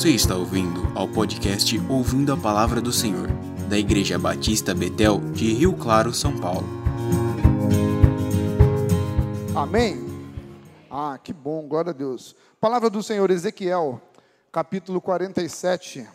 [0.00, 3.28] Você está ouvindo ao podcast Ouvindo a Palavra do Senhor,
[3.68, 6.66] da Igreja Batista Betel de Rio Claro, São Paulo.
[9.54, 10.02] Amém?
[10.90, 12.34] Ah, que bom, glória a Deus.
[12.58, 14.00] Palavra do Senhor, Ezequiel,
[14.50, 16.08] capítulo 47.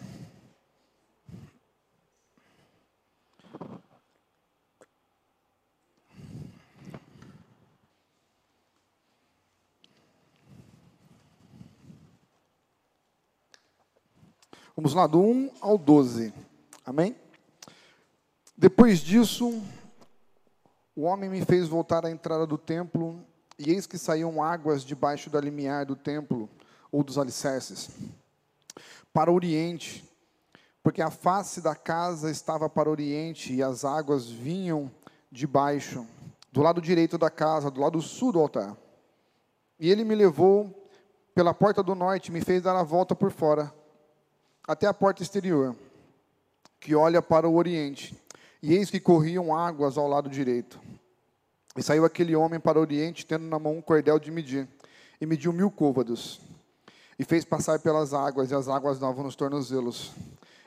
[14.75, 16.34] Vamos lá, do 1 ao 12.
[16.85, 17.16] Amém?
[18.57, 19.63] Depois disso,
[20.93, 23.23] o homem me fez voltar à entrada do templo,
[23.57, 26.49] e eis que saíam águas debaixo da limiar do templo,
[26.91, 27.89] ou dos alicerces,
[29.13, 30.03] para o oriente,
[30.83, 34.91] porque a face da casa estava para o oriente, e as águas vinham
[35.31, 36.05] de baixo,
[36.52, 38.75] do lado direito da casa, do lado sul do altar.
[39.80, 40.89] E ele me levou
[41.33, 43.73] pela porta do norte, me fez dar a volta por fora,
[44.67, 45.75] até a porta exterior,
[46.80, 48.19] que olha para o oriente.
[48.61, 50.80] E eis que corriam águas ao lado direito.
[51.77, 54.67] E saiu aquele homem para o oriente, tendo na mão um cordel de medir,
[55.22, 56.41] e mediu mil côvados.
[57.19, 60.13] E fez passar pelas águas, e as águas davam nos tornozelos.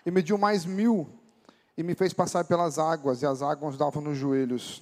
[0.06, 1.08] E mediu mais mil,
[1.76, 4.80] e me fez passar pelas águas, e as águas davam nos joelhos.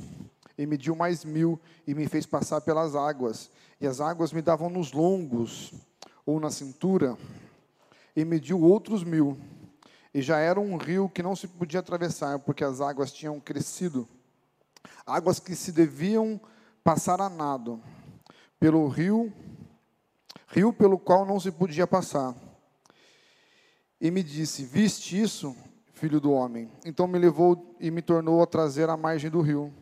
[0.59, 4.69] E mediu mais mil, e me fez passar pelas águas, e as águas me davam
[4.69, 5.73] nos longos,
[6.25, 7.17] ou na cintura
[8.17, 9.39] e mediu outros mil.
[10.13, 14.09] E já era um rio que não se podia atravessar, porque as águas tinham crescido.
[15.07, 16.41] Águas que se deviam
[16.83, 17.79] passar a nado,
[18.59, 19.31] pelo rio,
[20.49, 22.35] rio pelo qual não se podia passar.
[24.01, 25.55] E me disse: Viste isso,
[25.93, 26.71] filho do homem?
[26.85, 29.73] Então me levou e me tornou a trazer à margem do rio.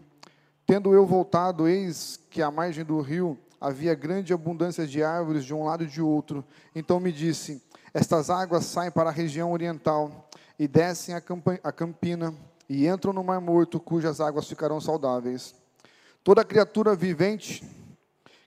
[0.66, 5.54] Tendo eu voltado, eis que à margem do rio havia grande abundância de árvores de
[5.54, 6.44] um lado e de outro.
[6.74, 7.62] Então me disse:
[7.94, 10.28] estas águas saem para a região oriental
[10.58, 12.34] e descem a campina
[12.68, 15.54] e entram no Mar Morto, cujas águas ficarão saudáveis.
[16.24, 17.64] Toda criatura vivente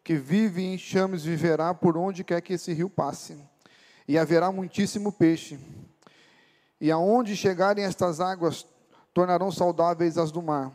[0.03, 3.37] que vive em chames viverá por onde quer que esse rio passe,
[4.07, 5.59] e haverá muitíssimo peixe.
[6.79, 8.65] E aonde chegarem estas águas,
[9.13, 10.71] tornarão saudáveis as do mar,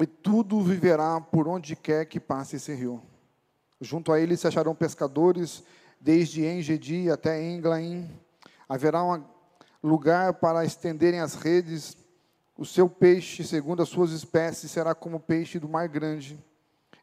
[0.00, 3.02] e tudo viverá por onde quer que passe esse rio.
[3.80, 5.62] Junto a ele se acharão pescadores
[6.00, 8.08] desde Engedi até Englaim.
[8.68, 9.24] Haverá um
[9.82, 11.96] lugar para estenderem as redes.
[12.56, 16.42] O seu peixe, segundo as suas espécies, será como o peixe do mar grande,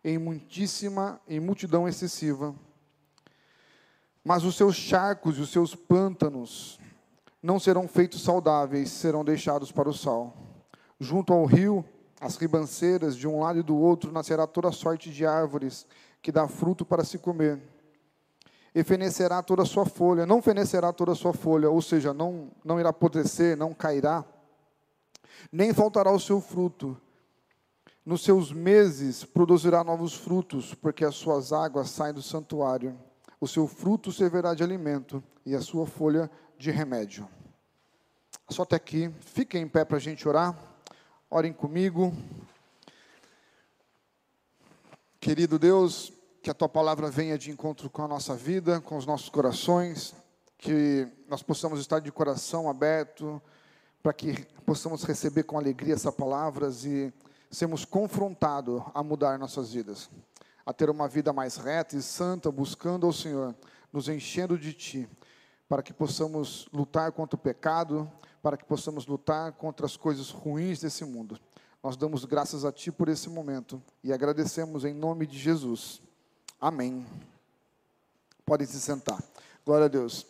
[0.03, 2.55] em muitíssima, em multidão excessiva.
[4.23, 6.79] Mas os seus charcos e os seus pântanos
[7.41, 10.35] não serão feitos saudáveis, serão deixados para o sal.
[10.99, 11.85] Junto ao rio,
[12.19, 15.85] as ribanceiras, de um lado e do outro, nascerá toda sorte de árvores
[16.21, 17.61] que dá fruto para se comer
[18.73, 22.49] e fenecerá toda a sua folha, não fenecerá toda a sua folha, ou seja, não,
[22.63, 24.25] não irá apodrecer, não cairá,
[25.51, 26.97] nem faltará o seu fruto.
[28.05, 32.99] Nos seus meses produzirá novos frutos, porque as suas águas saem do santuário.
[33.39, 37.27] O seu fruto servirá de alimento e a sua folha de remédio.
[38.49, 39.09] Só até aqui.
[39.21, 40.57] Fiquem em pé para a gente orar.
[41.29, 42.13] Orem comigo.
[45.19, 46.11] Querido Deus,
[46.43, 50.13] que a tua palavra venha de encontro com a nossa vida, com os nossos corações,
[50.57, 53.41] que nós possamos estar de coração aberto,
[54.03, 57.13] para que possamos receber com alegria essas palavras e
[57.49, 60.09] sermos confrontados a mudar nossas vidas,
[60.65, 63.55] a ter uma vida mais reta e santa, buscando ao Senhor,
[63.93, 65.09] nos enchendo de Ti,
[65.69, 68.11] para que possamos lutar contra o pecado,
[68.41, 71.39] para que possamos lutar contra as coisas ruins desse mundo.
[71.81, 76.01] Nós damos graças a Ti por esse momento e agradecemos em nome de Jesus.
[76.63, 77.05] Amém.
[78.45, 79.21] Podem se sentar.
[79.65, 80.25] Glória a Deus.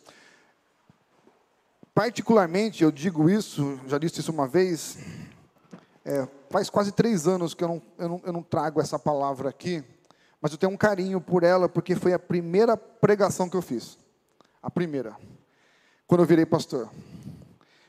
[1.94, 4.98] Particularmente, eu digo isso, já disse isso uma vez,
[6.04, 9.48] é, faz quase três anos que eu não, eu, não, eu não trago essa palavra
[9.48, 9.84] aqui,
[10.40, 13.96] mas eu tenho um carinho por ela, porque foi a primeira pregação que eu fiz.
[14.60, 15.16] A primeira.
[16.04, 16.90] Quando eu virei pastor.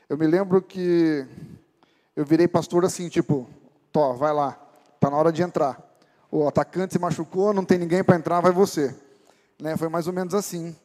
[0.08, 1.26] Eu me lembro que
[2.14, 3.50] eu virei pastor assim, tipo,
[3.90, 4.56] Tó, vai lá,
[4.94, 5.85] está na hora de entrar
[6.36, 8.94] o atacante se machucou, não tem ninguém para entrar, vai você.
[9.58, 9.74] Né?
[9.76, 10.76] Foi mais ou menos assim.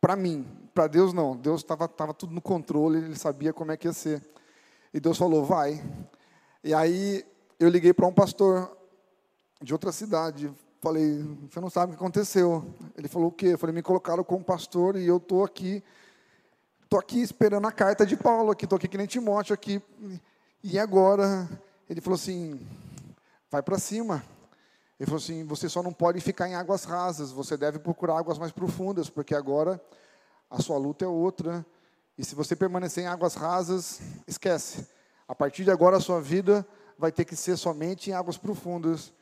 [0.00, 0.44] Para mim,
[0.74, 1.36] para Deus não.
[1.36, 4.20] Deus estava tava tudo no controle, ele sabia como é que ia ser.
[4.92, 5.80] E Deus falou, vai.
[6.64, 7.24] E aí
[7.60, 8.76] eu liguei para um pastor
[9.62, 10.52] de outra cidade.
[10.80, 12.64] Falei, você não sabe o que aconteceu.
[12.98, 13.48] Ele falou o quê?
[13.48, 15.80] Eu falei, me colocaram como pastor e eu estou aqui.
[16.82, 19.80] Estou aqui esperando a carta de Paulo aqui, estou aqui que nem Timóteo aqui.
[20.60, 21.48] E agora?
[21.88, 22.60] Ele falou assim,
[23.48, 24.24] vai para cima.
[25.02, 28.38] Ele falou assim: você só não pode ficar em águas rasas, você deve procurar águas
[28.38, 29.82] mais profundas, porque agora
[30.48, 31.66] a sua luta é outra.
[32.16, 34.86] E se você permanecer em águas rasas, esquece.
[35.26, 36.64] A partir de agora a sua vida
[36.96, 39.12] vai ter que ser somente em águas profundas.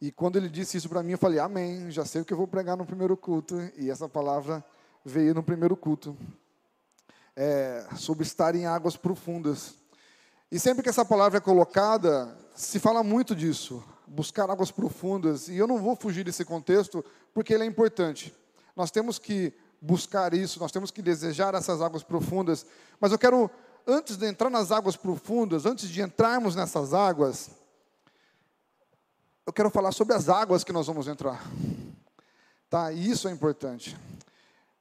[0.00, 1.90] E quando ele disse isso para mim, eu falei: Amém.
[1.90, 3.56] Já sei o que eu vou pregar no primeiro culto.
[3.76, 4.64] E essa palavra
[5.04, 6.16] veio no primeiro culto.
[7.34, 9.74] É, sobre estar em águas profundas.
[10.48, 15.48] E sempre que essa palavra é colocada, se fala muito disso, buscar águas profundas.
[15.48, 18.34] E eu não vou fugir desse contexto, porque ele é importante.
[18.76, 22.66] Nós temos que buscar isso, nós temos que desejar essas águas profundas.
[23.00, 23.50] Mas eu quero,
[23.86, 27.50] antes de entrar nas águas profundas, antes de entrarmos nessas águas,
[29.46, 31.44] eu quero falar sobre as águas que nós vamos entrar.
[32.70, 32.92] Tá?
[32.92, 33.96] E isso é importante.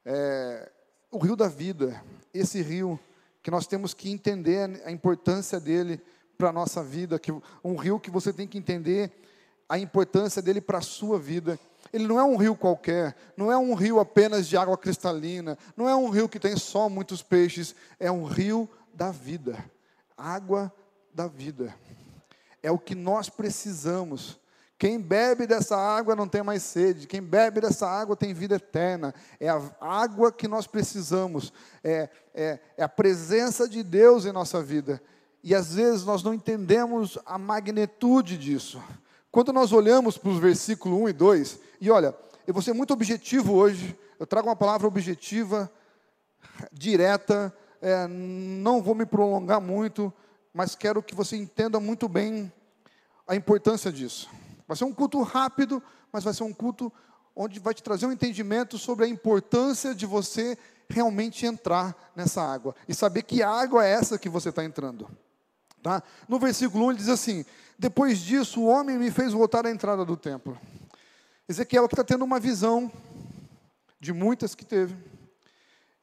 [0.05, 0.71] É,
[1.11, 2.01] o rio da vida,
[2.33, 2.99] esse rio
[3.41, 6.01] que nós temos que entender a importância dele
[6.37, 7.31] para a nossa vida, que
[7.63, 9.11] um rio que você tem que entender
[9.67, 11.59] a importância dele para a sua vida.
[11.91, 15.87] Ele não é um rio qualquer, não é um rio apenas de água cristalina, não
[15.87, 19.63] é um rio que tem só muitos peixes, é um rio da vida,
[20.17, 20.73] água
[21.13, 21.75] da vida.
[22.61, 24.39] É o que nós precisamos.
[24.77, 29.13] Quem bebe dessa água não tem mais sede, quem bebe dessa água tem vida eterna.
[29.39, 31.53] É a água que nós precisamos,
[31.83, 35.01] é, é, é a presença de Deus em nossa vida.
[35.43, 38.81] E às vezes nós não entendemos a magnitude disso.
[39.29, 42.15] Quando nós olhamos para os versículos 1 e 2, e olha,
[42.47, 45.69] eu vou ser muito objetivo hoje, eu trago uma palavra objetiva,
[46.71, 50.13] direta, é, não vou me prolongar muito,
[50.53, 52.51] mas quero que você entenda muito bem
[53.27, 54.29] a importância disso.
[54.67, 56.91] Vai ser um culto rápido, mas vai ser um culto
[57.35, 60.57] onde vai te trazer um entendimento sobre a importância de você
[60.87, 65.09] realmente entrar nessa água e saber que água é essa que você está entrando.
[65.83, 66.01] Tá?
[66.29, 67.45] No versículo 1 ele diz assim:
[67.77, 70.57] Depois disso, o homem me fez voltar à entrada do templo.
[71.47, 72.89] Ezequiel aqui está tendo uma visão,
[73.99, 74.95] de muitas que teve.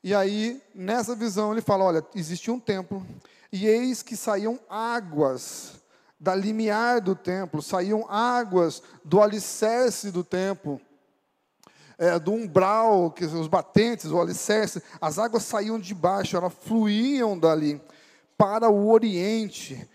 [0.04, 3.04] E aí, nessa visão, ele fala: Olha, existia um templo,
[3.50, 5.80] e eis que saíam águas
[6.20, 10.78] da limiar do templo, saíam águas do alicerce do templo.
[11.96, 17.38] É, do umbral, que os batentes, o alicerce, as águas saíam de baixo, elas fluíam
[17.38, 17.78] dali
[18.40, 19.86] para o oriente,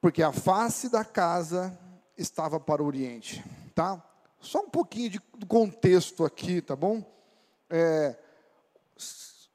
[0.00, 1.76] porque a face da casa
[2.16, 3.44] estava para o oriente,
[3.74, 4.00] tá?
[4.40, 7.02] Só um pouquinho de contexto aqui, tá bom?
[7.68, 8.16] É,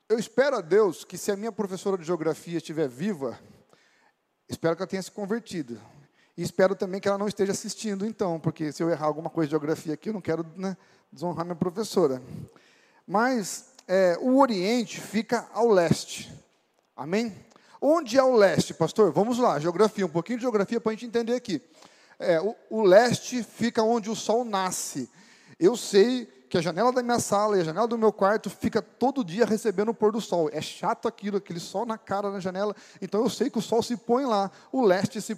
[0.10, 3.40] eu espero a Deus que se a minha professora de geografia estiver viva,
[4.50, 5.80] espero que ela tenha se convertido.
[6.36, 9.48] E espero também que ela não esteja assistindo, então, porque se eu errar alguma coisa
[9.48, 10.76] de geografia aqui, eu não quero né,
[11.10, 12.22] desonrar minha professora.
[13.08, 16.30] Mas é, o Oriente fica ao leste.
[16.98, 17.34] Amém?
[17.86, 19.12] Onde é o leste, pastor?
[19.12, 21.62] Vamos lá, geografia, um pouquinho de geografia para a gente entender aqui.
[22.18, 25.10] É, o, o leste fica onde o sol nasce.
[25.60, 28.82] Eu sei que a janela da minha sala e a janela do meu quarto fica
[28.82, 30.50] todo dia recebendo o pôr do sol.
[30.54, 32.74] É chato aquilo, aquele sol na cara na janela.
[33.02, 34.50] Então eu sei que o sol se põe lá.
[34.72, 35.38] O leste se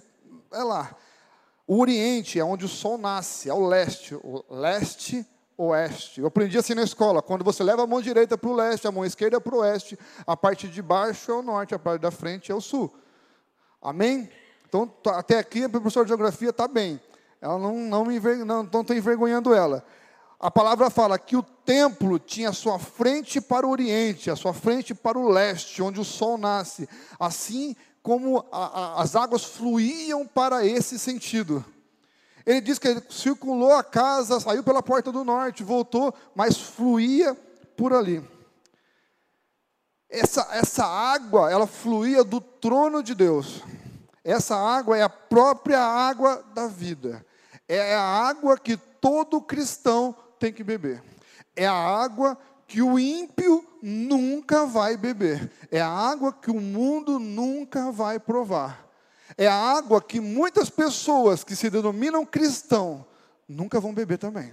[0.52, 0.94] é lá.
[1.66, 4.14] O oriente é onde o sol nasce, é o leste.
[4.14, 5.26] O leste
[5.56, 6.20] oeste.
[6.20, 8.92] Eu aprendi assim na escola: quando você leva a mão direita para o leste, a
[8.92, 12.10] mão esquerda para o oeste, a parte de baixo é o norte, a parte da
[12.10, 12.94] frente é o sul.
[13.80, 14.28] Amém?
[14.68, 17.00] Então, tá, até aqui a professora de geografia está bem.
[17.40, 19.84] Ela não não me não estou envergonhando ela.
[20.38, 24.52] A palavra fala que o templo tinha a sua frente para o oriente, a sua
[24.52, 26.86] frente para o leste, onde o sol nasce.
[27.18, 31.64] Assim como a, a, as águas fluíam para esse sentido.
[32.46, 37.34] Ele diz que ele circulou a casa, saiu pela porta do norte, voltou, mas fluía
[37.76, 38.22] por ali.
[40.08, 43.64] Essa, essa água, ela fluía do trono de Deus.
[44.22, 47.26] Essa água é a própria água da vida.
[47.68, 51.02] É a água que todo cristão tem que beber.
[51.56, 52.38] É a água
[52.68, 55.50] que o ímpio nunca vai beber.
[55.70, 58.85] É a água que o mundo nunca vai provar.
[59.36, 63.06] É a água que muitas pessoas que se denominam cristão
[63.48, 64.52] nunca vão beber também.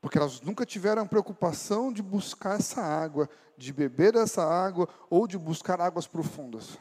[0.00, 5.38] Porque elas nunca tiveram preocupação de buscar essa água, de beber essa água ou de
[5.38, 6.78] buscar águas profundas.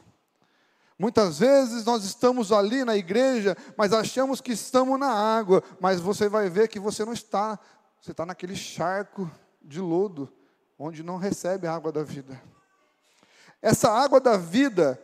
[0.97, 6.29] Muitas vezes nós estamos ali na igreja, mas achamos que estamos na água, mas você
[6.29, 7.59] vai ver que você não está,
[7.99, 9.29] você está naquele charco
[9.61, 10.31] de lodo,
[10.77, 12.39] onde não recebe a água da vida.
[13.61, 15.01] Essa água da vida,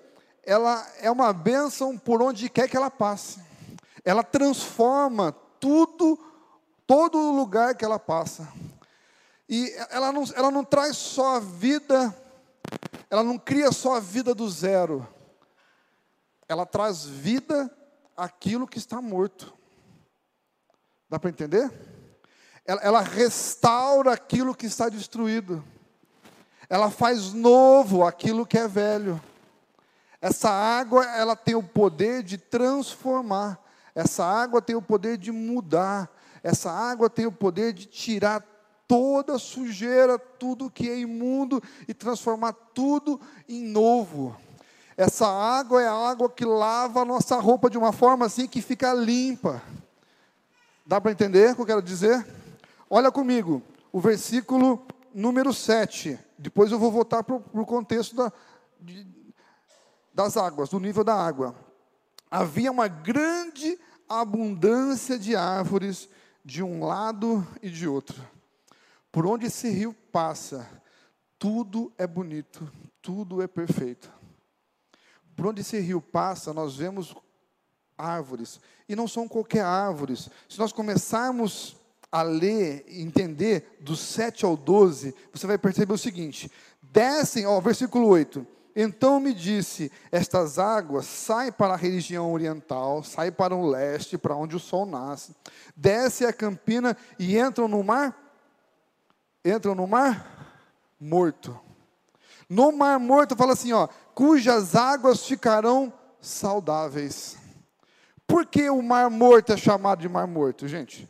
[0.47, 3.41] ela é uma bênção por onde quer que ela passe.
[4.05, 6.17] Ela transforma tudo,
[6.87, 8.47] todo lugar que ela passa.
[9.49, 12.15] E ela não, ela não traz só a vida,
[13.09, 15.05] ela não cria só a vida do zero.
[16.47, 17.69] Ela traz vida
[18.15, 19.53] àquilo que está morto.
[21.09, 21.69] Dá para entender?
[22.65, 25.61] Ela, ela restaura aquilo que está destruído.
[26.69, 29.21] Ela faz novo aquilo que é velho.
[30.21, 33.59] Essa água, ela tem o poder de transformar.
[33.93, 36.09] Essa água tem o poder de mudar.
[36.43, 38.43] Essa água tem o poder de tirar
[38.87, 44.35] toda sujeira, tudo que é imundo e transformar tudo em novo.
[44.95, 48.61] Essa água é a água que lava a nossa roupa de uma forma assim que
[48.61, 49.61] fica limpa.
[50.85, 52.25] Dá para entender o que eu quero dizer?
[52.89, 56.17] Olha comigo, o versículo número 7.
[56.37, 58.31] Depois eu vou voltar para o contexto da,
[58.79, 59.03] de,
[60.17, 61.55] das águas, do nível da água.
[62.31, 63.77] Havia uma grande
[64.09, 66.09] abundância de árvores
[66.43, 68.19] de um lado e de outro.
[69.11, 70.67] Por onde esse rio passa,
[71.37, 72.67] tudo é bonito,
[72.99, 74.11] tudo é perfeito.
[75.35, 77.15] Por onde esse rio passa, nós vemos
[77.95, 78.59] árvores,
[78.89, 80.29] e não são qualquer árvores.
[80.49, 81.77] Se nós começarmos
[82.11, 88.07] a ler entender do 7 ao 12, você vai perceber o seguinte: descem, ó, versículo
[88.07, 88.56] 8.
[88.79, 94.35] Então me disse: Estas águas saem para a região oriental, saem para o leste, para
[94.35, 95.35] onde o sol nasce,
[95.75, 98.15] descem a campina e entram no mar.
[99.43, 100.61] Entram no mar
[100.99, 101.59] morto.
[102.47, 105.91] No mar morto fala assim, ó, cujas águas ficarão
[106.21, 107.35] saudáveis.
[108.27, 111.09] Por que o mar morto é chamado de mar morto, gente?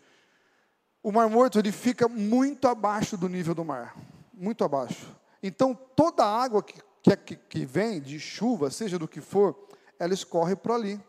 [1.07, 3.95] o Mar Morto ele fica muito abaixo do nível do mar,
[4.33, 5.07] muito abaixo.
[5.41, 6.81] Então toda a água que,
[7.15, 9.55] que, que vem de chuva, seja do que for,
[9.99, 10.99] ela escorre por ali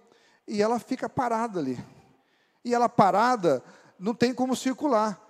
[0.47, 1.79] e ela fica parada ali.
[2.65, 3.63] E ela parada
[3.99, 5.21] não tem como circular.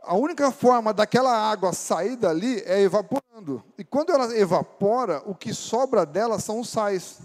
[0.00, 3.62] A única forma daquela água sair dali é evaporando.
[3.76, 7.20] E quando ela evapora, o que sobra dela são os sais.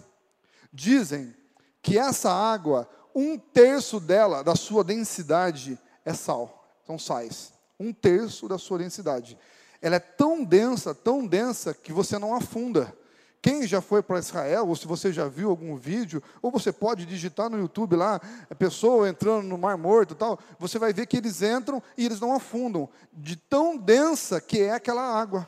[0.71, 1.33] Dizem
[1.81, 8.47] que essa água, um terço dela, da sua densidade, é sal são sais, um terço
[8.47, 9.37] da sua densidade.
[9.83, 12.95] Ela é tão densa, tão densa, que você não afunda.
[13.41, 17.05] Quem já foi para Israel, ou se você já viu algum vídeo, ou você pode
[17.05, 18.21] digitar no YouTube lá,
[18.57, 22.21] pessoa entrando no Mar Morto e tal, você vai ver que eles entram e eles
[22.21, 25.45] não afundam, de tão densa que é aquela água.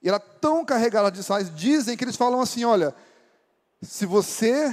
[0.00, 2.94] E ela é tão carregada de sais, dizem que eles falam assim: olha,
[3.82, 4.72] se você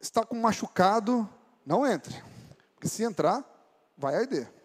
[0.00, 1.28] está com machucado,
[1.66, 2.14] não entre,
[2.76, 3.44] porque se entrar,
[3.98, 4.61] vai arder.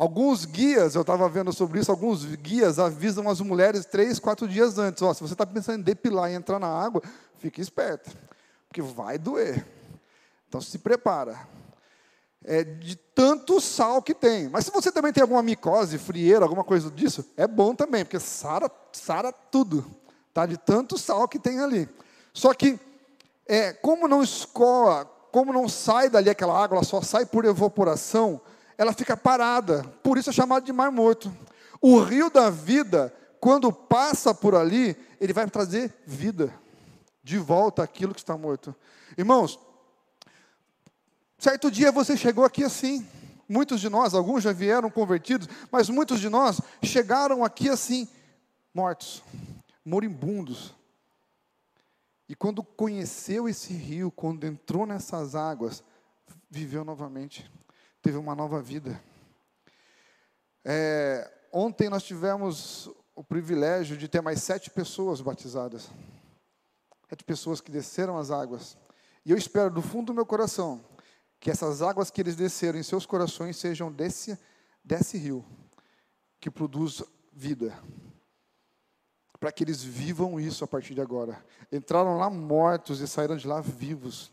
[0.00, 4.78] Alguns guias, eu estava vendo sobre isso, alguns guias avisam as mulheres três, quatro dias
[4.78, 5.06] antes.
[5.14, 7.02] Se você está pensando em depilar e entrar na água,
[7.38, 8.10] fique esperto,
[8.66, 9.62] porque vai doer.
[10.48, 11.38] Então se prepara.
[12.42, 14.48] É de tanto sal que tem.
[14.48, 18.18] Mas se você também tem alguma micose, frieira, alguma coisa disso, é bom também, porque
[18.18, 19.84] sara, sara tudo.
[20.32, 20.46] Tá?
[20.46, 21.86] De tanto sal que tem ali.
[22.32, 22.80] Só que,
[23.46, 28.40] é, como não escoa, como não sai dali aquela água, ela só sai por evaporação,
[28.80, 29.82] ela fica parada.
[30.02, 31.30] Por isso é chamado de mar morto.
[31.82, 36.50] O rio da vida, quando passa por ali, ele vai trazer vida
[37.22, 38.74] de volta aquilo que está morto.
[39.18, 39.60] Irmãos,
[41.38, 43.06] certo dia você chegou aqui assim.
[43.46, 48.08] Muitos de nós, alguns já vieram convertidos, mas muitos de nós chegaram aqui assim,
[48.72, 49.22] mortos,
[49.84, 50.74] moribundos,
[52.26, 55.82] e quando conheceu esse rio, quando entrou nessas águas,
[56.48, 57.50] viveu novamente,
[58.02, 59.00] teve uma nova vida.
[60.64, 65.88] É, ontem nós tivemos o privilégio de ter mais sete pessoas batizadas.
[67.08, 68.76] Sete pessoas que desceram as águas.
[69.24, 70.84] E eu espero do fundo do meu coração
[71.38, 74.38] que essas águas que eles desceram em seus corações sejam desse,
[74.84, 75.44] desse rio
[76.38, 77.02] que produz
[77.32, 77.74] vida
[79.40, 81.42] para que eles vivam isso a partir de agora.
[81.72, 84.30] Entraram lá mortos e saíram de lá vivos.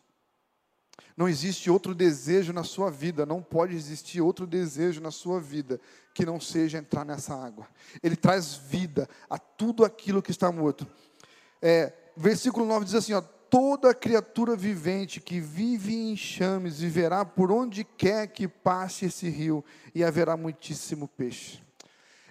[1.16, 5.80] Não existe outro desejo na sua vida, não pode existir outro desejo na sua vida
[6.14, 7.68] que não seja entrar nessa água.
[8.04, 10.88] Ele traz vida a tudo aquilo que está morto.
[11.62, 17.52] É, versículo 9 diz assim: ó, toda criatura vivente que vive em chames viverá por
[17.52, 19.64] onde quer que passe esse rio,
[19.96, 21.62] e haverá muitíssimo peixe.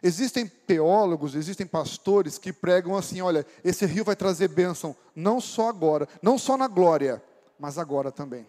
[0.02, 5.68] Existem teólogos, existem pastores que pregam assim: olha, esse rio vai trazer bênção, não só
[5.68, 7.22] agora, não só na glória,
[7.58, 8.46] mas agora também.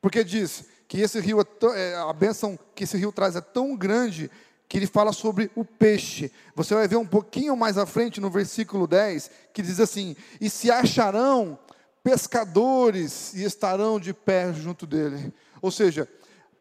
[0.00, 3.76] Porque diz que esse rio, é, é, a bênção que esse rio traz é tão
[3.76, 4.30] grande
[4.68, 6.30] que ele fala sobre o peixe.
[6.54, 10.48] Você vai ver um pouquinho mais à frente no versículo 10, que diz assim: E
[10.48, 11.58] se acharão
[12.02, 15.32] pescadores e estarão de pé junto dele.
[15.60, 16.08] Ou seja,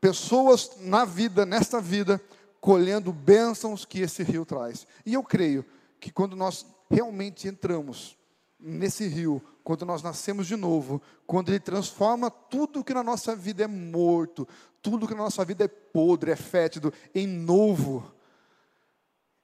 [0.02, 2.22] pessoas na vida, nesta vida,
[2.60, 4.88] colhendo bênçãos que esse rio traz.
[5.06, 5.66] E eu creio
[6.00, 8.18] que quando nós realmente entramos
[8.60, 13.66] nesse rio, quando nós nascemos de novo, quando ele transforma tudo que na nossa vida
[13.66, 14.48] é morto,
[14.82, 18.10] tudo que na nossa vida é podre, é fétido, em novo.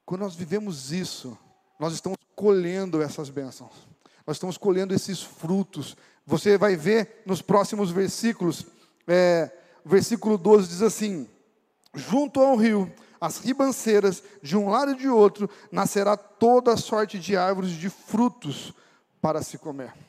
[0.05, 1.37] quando nós vivemos isso,
[1.77, 3.73] nós estamos colhendo essas bênçãos,
[4.25, 5.97] nós estamos colhendo esses frutos.
[6.25, 8.65] Você vai ver nos próximos versículos,
[9.05, 9.51] é,
[9.83, 11.27] versículo 12 diz assim:
[11.93, 12.89] Junto ao rio,
[13.19, 18.73] as ribanceiras, de um lado e de outro, nascerá toda sorte de árvores de frutos
[19.19, 20.02] para se comer.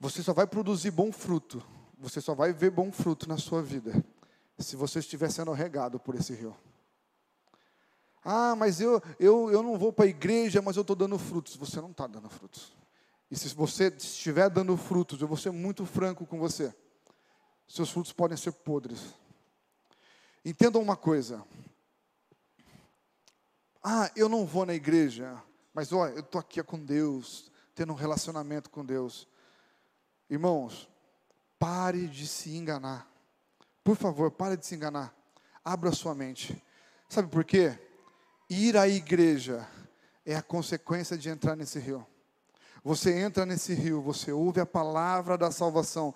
[0.00, 1.62] Você só vai produzir bom fruto,
[1.98, 4.02] você só vai ver bom fruto na sua vida,
[4.58, 6.56] se você estiver sendo regado por esse rio.
[8.24, 11.56] Ah, mas eu, eu, eu não vou para a igreja, mas eu estou dando frutos.
[11.56, 12.72] Você não está dando frutos.
[13.30, 16.74] E se você estiver dando frutos, eu vou ser muito franco com você.
[17.66, 19.14] Seus frutos podem ser podres.
[20.44, 21.42] Entendam uma coisa.
[23.82, 25.42] Ah, eu não vou na igreja,
[25.72, 29.26] mas olha, eu estou aqui com Deus, tendo um relacionamento com Deus.
[30.30, 30.88] Irmãos,
[31.58, 33.10] pare de se enganar.
[33.82, 35.12] Por favor, pare de se enganar.
[35.64, 36.62] Abra sua mente.
[37.08, 37.76] Sabe por quê?
[38.48, 39.66] Ir à igreja
[40.24, 42.06] é a consequência de entrar nesse rio.
[42.84, 46.14] Você entra nesse rio, você ouve a palavra da salvação.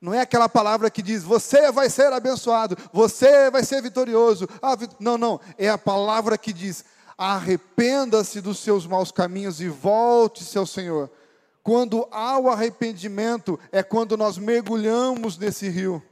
[0.00, 4.48] Não é aquela palavra que diz, você vai ser abençoado, você vai ser vitorioso.
[4.62, 5.40] Ah, não, não.
[5.58, 6.84] É a palavra que diz,
[7.16, 11.10] arrependa-se dos seus maus caminhos e volte-se ao Senhor.
[11.64, 16.02] Quando há o arrependimento, é quando nós mergulhamos nesse rio.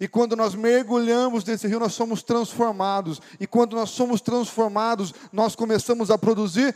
[0.00, 3.20] E quando nós mergulhamos nesse rio, nós somos transformados.
[3.38, 6.74] E quando nós somos transformados, nós começamos a produzir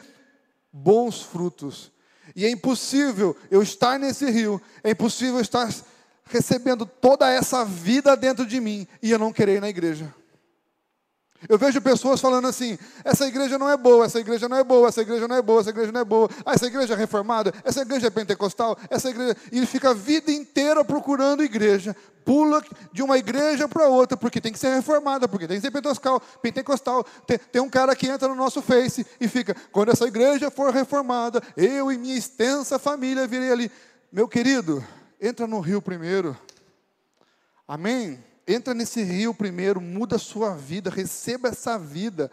[0.70, 1.90] bons frutos.
[2.36, 5.74] E é impossível eu estar nesse rio, é impossível estar
[6.26, 10.14] recebendo toda essa vida dentro de mim e eu não querer ir na igreja.
[11.48, 14.88] Eu vejo pessoas falando assim: essa igreja não é boa, essa igreja não é boa,
[14.88, 17.52] essa igreja não é boa, essa igreja não é boa, ah, essa igreja é reformada,
[17.64, 19.36] essa igreja é pentecostal, essa igreja.
[19.52, 22.62] E ele fica a vida inteira procurando igreja, pula
[22.92, 26.20] de uma igreja para outra, porque tem que ser reformada, porque tem que ser pentecostal.
[26.42, 27.04] pentecostal.
[27.26, 30.72] Tem, tem um cara que entra no nosso Face e fica: quando essa igreja for
[30.72, 33.70] reformada, eu e minha extensa família virei ali.
[34.10, 34.84] Meu querido,
[35.20, 36.36] entra no rio primeiro.
[37.68, 38.22] Amém?
[38.46, 42.30] Entra nesse rio primeiro, muda a sua vida, receba essa vida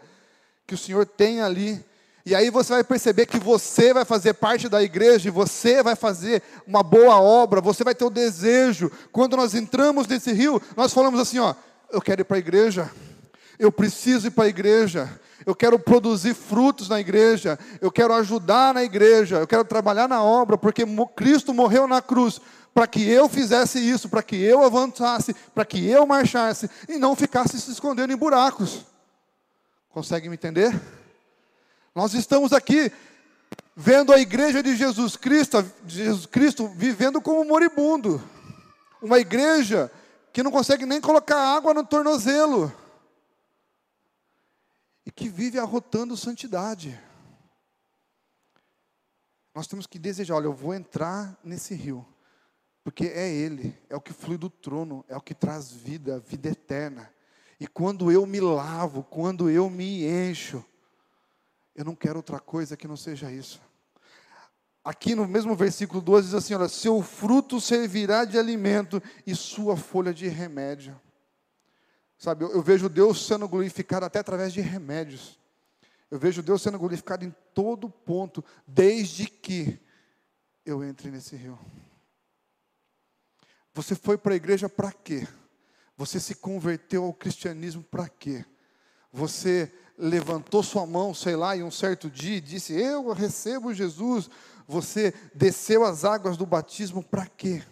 [0.66, 1.84] que o Senhor tem ali.
[2.26, 5.96] E aí você vai perceber que você vai fazer parte da igreja, e você vai
[5.96, 8.90] fazer uma boa obra, você vai ter o desejo.
[9.12, 11.54] Quando nós entramos nesse rio, nós falamos assim: ó,
[11.90, 12.90] eu quero ir para a igreja,
[13.58, 18.72] eu preciso ir para a igreja, eu quero produzir frutos na igreja, eu quero ajudar
[18.72, 22.40] na igreja, eu quero trabalhar na obra, porque Cristo morreu na cruz
[22.74, 27.14] para que eu fizesse isso, para que eu avançasse, para que eu marchasse e não
[27.14, 28.84] ficasse se escondendo em buracos.
[29.88, 30.74] Consegue me entender?
[31.94, 32.90] Nós estamos aqui
[33.76, 38.20] vendo a igreja de Jesus Cristo, Jesus Cristo vivendo como moribundo.
[39.00, 39.90] Uma igreja
[40.32, 42.74] que não consegue nem colocar água no tornozelo.
[45.06, 46.98] E que vive arrotando santidade.
[49.54, 52.04] Nós temos que desejar, olha, eu vou entrar nesse rio.
[52.84, 56.50] Porque é Ele, é o que flui do trono, é o que traz vida, vida
[56.50, 57.10] eterna.
[57.58, 60.62] E quando eu me lavo, quando eu me encho,
[61.74, 63.58] eu não quero outra coisa que não seja isso.
[64.84, 69.78] Aqui no mesmo versículo 12 diz assim: olha, seu fruto servirá de alimento e sua
[69.78, 71.00] folha de remédio.
[72.18, 75.40] Sabe, eu, eu vejo Deus sendo glorificado até através de remédios.
[76.10, 79.80] Eu vejo Deus sendo glorificado em todo ponto, desde que
[80.66, 81.58] eu entre nesse rio.
[83.74, 85.26] Você foi para a igreja para quê?
[85.96, 88.44] Você se converteu ao cristianismo para quê?
[89.12, 94.30] Você levantou sua mão, sei lá, em um certo dia e disse: Eu recebo Jesus.
[94.66, 97.62] Você desceu as águas do batismo para quê?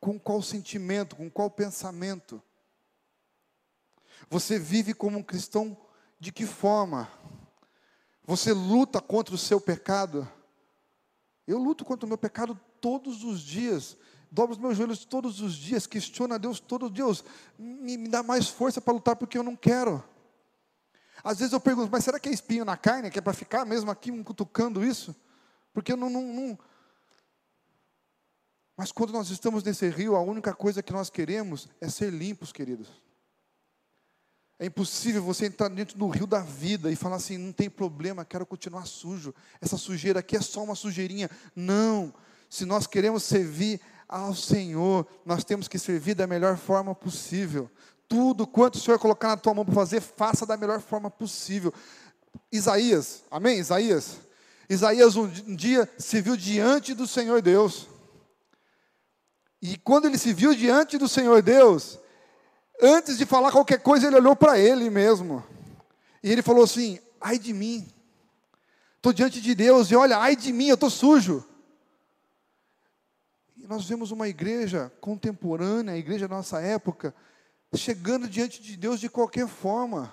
[0.00, 2.40] Com qual sentimento, com qual pensamento?
[4.28, 5.76] Você vive como um cristão
[6.18, 7.10] de que forma?
[8.24, 10.26] Você luta contra o seu pecado?
[11.46, 13.96] Eu luto contra o meu pecado todos os dias,
[14.30, 17.24] dobro os meus joelhos todos os dias, questiono a Deus todos Deus,
[17.58, 20.02] me, me dá mais força para lutar porque eu não quero.
[21.22, 23.64] Às vezes eu pergunto, mas será que é espinho na carne, que é para ficar
[23.64, 25.14] mesmo aqui um cutucando isso?
[25.72, 26.58] Porque eu não, não, não.
[28.76, 32.50] Mas quando nós estamos nesse rio, a única coisa que nós queremos é ser limpos,
[32.50, 32.88] queridos.
[34.58, 38.24] É impossível você entrar dentro do rio da vida e falar assim: não tem problema,
[38.24, 39.34] quero continuar sujo.
[39.60, 41.30] Essa sujeira aqui é só uma sujeirinha.
[41.54, 42.14] Não
[42.50, 47.70] se nós queremos servir ao Senhor, nós temos que servir da melhor forma possível.
[48.06, 51.72] Tudo quanto o Senhor colocar na tua mão para fazer, faça da melhor forma possível.
[52.52, 53.58] Isaías, amém?
[53.58, 54.18] Isaías.
[54.68, 57.88] Isaías um dia se viu diante do Senhor Deus.
[59.62, 61.98] E quando ele se viu diante do Senhor Deus,
[62.82, 65.44] Antes de falar qualquer coisa, ele olhou para ele mesmo.
[66.22, 67.86] E ele falou assim: ai de mim.
[68.96, 71.44] Estou diante de Deus e olha, ai de mim, eu estou sujo.
[73.70, 77.14] Nós vemos uma igreja contemporânea, a igreja da nossa época,
[77.76, 80.12] chegando diante de Deus de qualquer forma,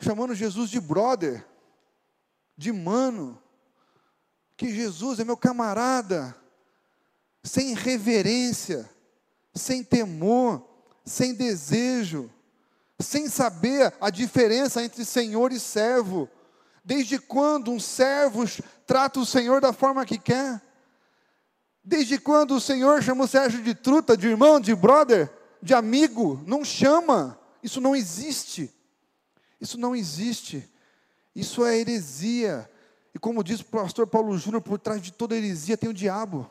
[0.00, 1.46] chamando Jesus de brother,
[2.56, 3.38] de mano,
[4.56, 6.34] que Jesus é meu camarada,
[7.44, 8.88] sem reverência,
[9.54, 10.66] sem temor,
[11.04, 12.30] sem desejo,
[12.98, 16.26] sem saber a diferença entre senhor e servo.
[16.82, 18.44] Desde quando um servo
[18.86, 20.71] trata o senhor da forma que quer?
[21.84, 26.40] Desde quando o senhor chama o Sérgio de truta, de irmão, de brother, de amigo?
[26.46, 27.38] Não chama.
[27.62, 28.72] Isso não existe.
[29.60, 30.68] Isso não existe.
[31.34, 32.70] Isso é heresia.
[33.14, 36.48] E como diz o pastor Paulo Júnior, por trás de toda heresia tem o diabo.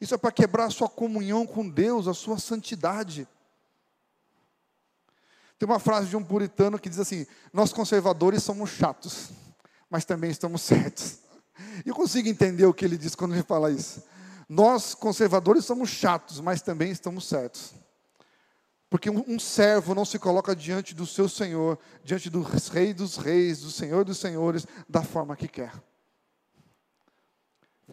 [0.00, 3.26] Isso é para quebrar a sua comunhão com Deus, a sua santidade.
[5.58, 9.30] Tem uma frase de um puritano que diz assim: Nós conservadores somos chatos,
[9.88, 11.23] mas também estamos certos.
[11.84, 14.02] Eu consigo entender o que ele diz quando ele fala isso.
[14.48, 17.74] Nós conservadores somos chatos, mas também estamos certos.
[18.90, 23.16] Porque um, um servo não se coloca diante do seu senhor, diante do rei dos
[23.16, 25.72] reis, do senhor dos senhores, da forma que quer.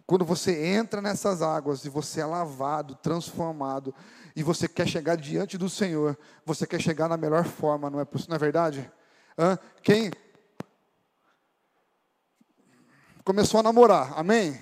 [0.05, 3.93] Quando você entra nessas águas e você é lavado, transformado,
[4.35, 8.07] e você quer chegar diante do Senhor, você quer chegar na melhor forma, não é,
[8.27, 8.91] não é verdade?
[9.37, 9.57] Hã?
[9.83, 10.11] Quem
[13.23, 14.59] começou a namorar, amém?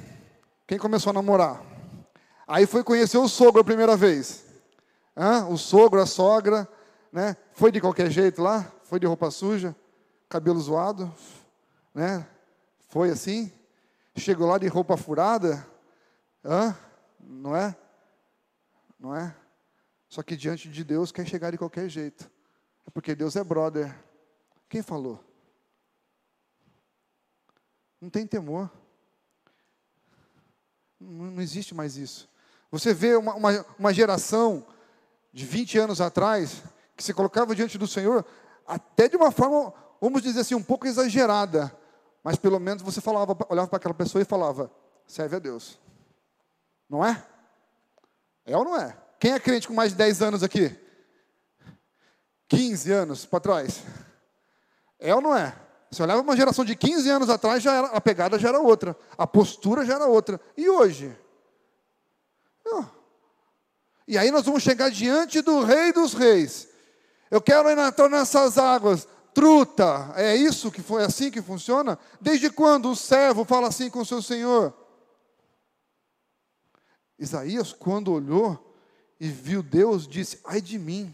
[0.67, 1.61] Quem começou a namorar?
[2.47, 4.45] Aí foi conhecer o sogro a primeira vez.
[5.15, 5.45] Hã?
[5.47, 6.67] O sogro, a sogra,
[7.11, 7.35] né?
[7.53, 8.71] Foi de qualquer jeito lá?
[8.83, 9.75] Foi de roupa suja,
[10.27, 11.13] cabelo zoado,
[11.93, 12.25] né?
[12.87, 13.51] Foi assim?
[14.15, 15.65] Chegou lá de roupa furada?
[16.43, 16.75] Hã?
[17.19, 17.75] Não é?
[18.99, 19.35] Não é?
[20.07, 22.29] Só que diante de Deus quer chegar de qualquer jeito.
[22.87, 23.95] É porque Deus é brother.
[24.67, 25.23] Quem falou?
[28.01, 28.69] Não tem temor.
[30.99, 32.29] Não, não existe mais isso.
[32.71, 34.65] Você vê uma, uma, uma geração
[35.33, 36.63] de 20 anos atrás
[36.95, 38.25] que se colocava diante do Senhor,
[38.67, 41.75] até de uma forma, vamos dizer assim, um pouco exagerada.
[42.23, 44.71] Mas pelo menos você falava, olhava para aquela pessoa e falava:
[45.07, 45.79] serve a Deus.
[46.89, 47.23] Não é?
[48.45, 48.97] É ou não é?
[49.19, 50.75] Quem é crente com mais de 10 anos aqui?
[52.47, 53.83] 15 anos para trás?
[54.99, 55.55] É ou não é?
[55.91, 58.95] Você olhava uma geração de 15 anos atrás, já era, a pegada já era outra,
[59.17, 60.39] a postura já era outra.
[60.55, 61.17] E hoje?
[62.63, 62.89] Não.
[64.07, 66.67] E aí nós vamos chegar diante do Rei dos Reis.
[67.31, 69.07] Eu quero entrar nessas águas.
[69.33, 71.97] Truta, é isso que foi assim que funciona?
[72.19, 74.73] Desde quando o servo fala assim com o seu senhor?
[77.17, 78.69] Isaías, quando olhou,
[79.19, 81.13] e viu Deus, disse: Ai de mim,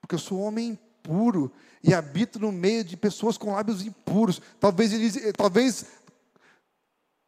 [0.00, 4.40] porque eu sou homem impuro e habito no meio de pessoas com lábios impuros.
[4.58, 5.84] Talvez ele, talvez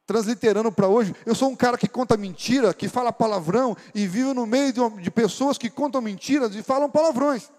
[0.06, 4.32] transliterando para hoje, eu sou um cara que conta mentira, que fala palavrão e vivo
[4.32, 7.50] no meio de, de pessoas que contam mentiras e falam palavrões.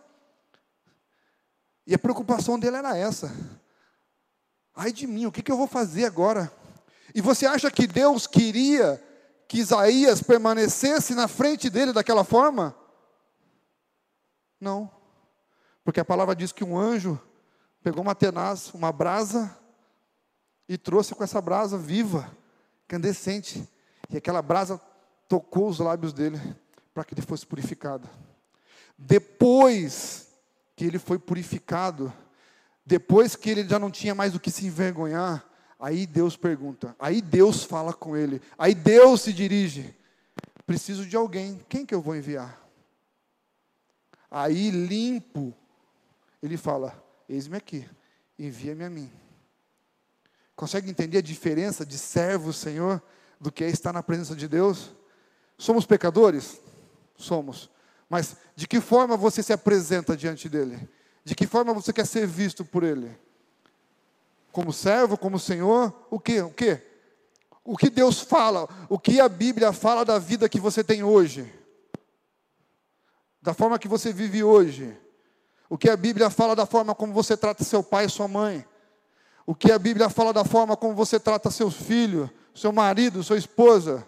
[1.86, 3.32] E a preocupação dele era essa.
[4.76, 6.52] Ai de mim, o que, que eu vou fazer agora?
[7.14, 9.04] E você acha que Deus queria
[9.48, 12.76] que Isaías permanecesse na frente dele daquela forma?
[14.60, 14.97] Não.
[15.88, 17.18] Porque a palavra diz que um anjo
[17.82, 19.58] pegou uma tenaz, uma brasa,
[20.68, 22.30] e trouxe com essa brasa viva,
[22.90, 23.66] candescente.
[24.10, 24.82] E aquela brasa
[25.30, 26.42] tocou os lábios dele
[26.94, 28.06] para que ele fosse purificado.
[28.98, 30.28] Depois
[30.76, 32.12] que ele foi purificado,
[32.86, 35.46] depois que ele já não tinha mais o que se envergonhar,
[35.80, 39.96] Aí Deus pergunta, aí Deus fala com ele, aí Deus se dirige.
[40.66, 42.62] Preciso de alguém, quem que eu vou enviar?
[44.30, 45.56] Aí limpo,
[46.42, 47.88] ele fala: Eis-me aqui,
[48.38, 49.12] envia-me a mim.
[50.56, 53.02] Consegue entender a diferença de servo, Senhor,
[53.40, 54.92] do que é estar na presença de Deus?
[55.58, 56.60] Somos pecadores?
[57.16, 57.70] Somos.
[58.10, 60.90] Mas de que forma você se apresenta diante dele?
[61.24, 63.16] De que forma você quer ser visto por ele?
[64.58, 66.42] como servo, como Senhor, o que?
[66.42, 66.82] O que?
[67.64, 71.54] O que Deus fala, o que a Bíblia fala da vida que você tem hoje,
[73.40, 74.98] da forma que você vive hoje,
[75.70, 78.66] o que a Bíblia fala da forma como você trata seu pai e sua mãe,
[79.46, 83.38] o que a Bíblia fala da forma como você trata seus filhos, seu marido, sua
[83.38, 84.06] esposa,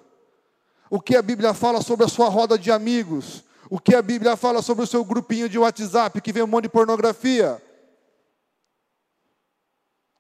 [0.90, 4.36] o que a Bíblia fala sobre a sua roda de amigos, o que a Bíblia
[4.36, 7.62] fala sobre o seu grupinho de WhatsApp que vê um monte de pornografia.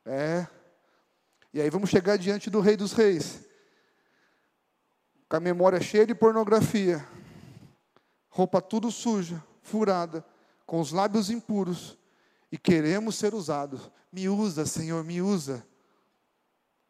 [0.06, 0.47] É.
[1.54, 3.43] E aí vamos chegar diante do Rei dos Reis,
[5.28, 7.06] com a memória cheia de pornografia,
[8.30, 10.23] roupa tudo suja, furada,
[10.69, 11.97] com os lábios impuros,
[12.51, 13.89] e queremos ser usados.
[14.12, 15.65] Me usa, Senhor, me usa.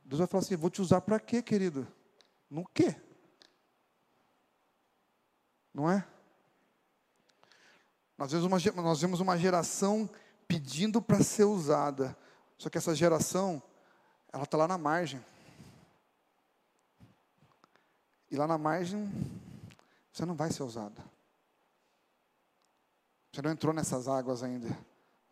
[0.03, 1.87] Deus vai falar assim: vou te usar para quê, querido?
[2.49, 2.93] No quê?
[5.73, 6.05] Não é?
[8.17, 10.09] Nós vemos uma, nós vemos uma geração
[10.45, 12.17] pedindo para ser usada.
[12.57, 13.63] Só que essa geração,
[14.33, 15.23] ela está lá na margem.
[18.29, 19.09] E lá na margem,
[20.11, 21.01] você não vai ser usada.
[23.31, 24.75] Você não entrou nessas águas ainda.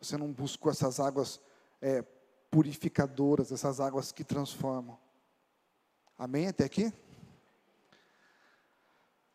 [0.00, 1.40] Você não buscou essas águas
[1.80, 2.02] é,
[2.50, 4.98] purificadoras, essas águas que transformam.
[6.16, 6.92] Amém até aqui?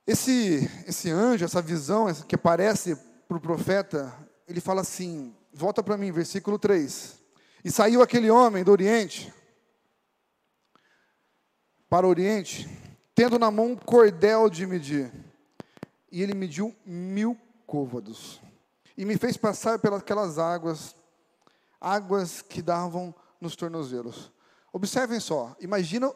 [0.06, 2.96] Esse, esse anjo, essa visão que aparece
[3.28, 4.14] para o profeta,
[4.48, 7.20] ele fala assim: volta para mim, versículo 3.
[7.64, 9.34] E saiu aquele homem do Oriente,
[11.90, 12.68] para o Oriente,
[13.16, 15.12] tendo na mão um cordel de medir.
[16.12, 18.42] E ele mediu mil côvados.
[18.98, 20.96] E me fez passar pelas águas,
[21.80, 24.32] águas que davam nos tornozelos.
[24.72, 26.12] Observem só, imagina,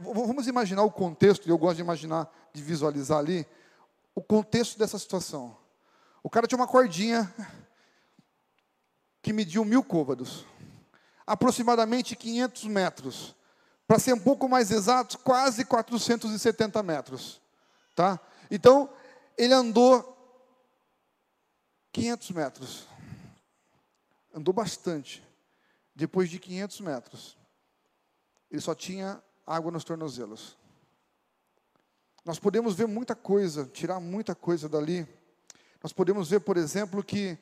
[0.00, 3.46] vamos imaginar o contexto, e eu gosto de imaginar, de visualizar ali,
[4.14, 5.56] o contexto dessa situação.
[6.22, 7.32] O cara tinha uma cordinha
[9.22, 10.44] que mediu mil côvados,
[11.26, 13.36] aproximadamente 500 metros.
[13.86, 17.40] Para ser um pouco mais exato, quase 470 metros.
[17.94, 18.18] Tá?
[18.50, 18.88] Então,
[19.36, 20.19] ele andou
[21.92, 22.86] 500 metros.
[24.34, 25.22] Andou bastante.
[25.94, 27.36] Depois de 500 metros,
[28.50, 30.56] ele só tinha água nos tornozelos.
[32.24, 35.06] Nós podemos ver muita coisa, tirar muita coisa dali.
[35.82, 37.38] Nós podemos ver, por exemplo, que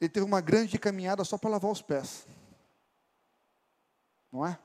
[0.00, 2.26] ele teve uma grande caminhada só para lavar os pés.
[4.30, 4.58] Não é?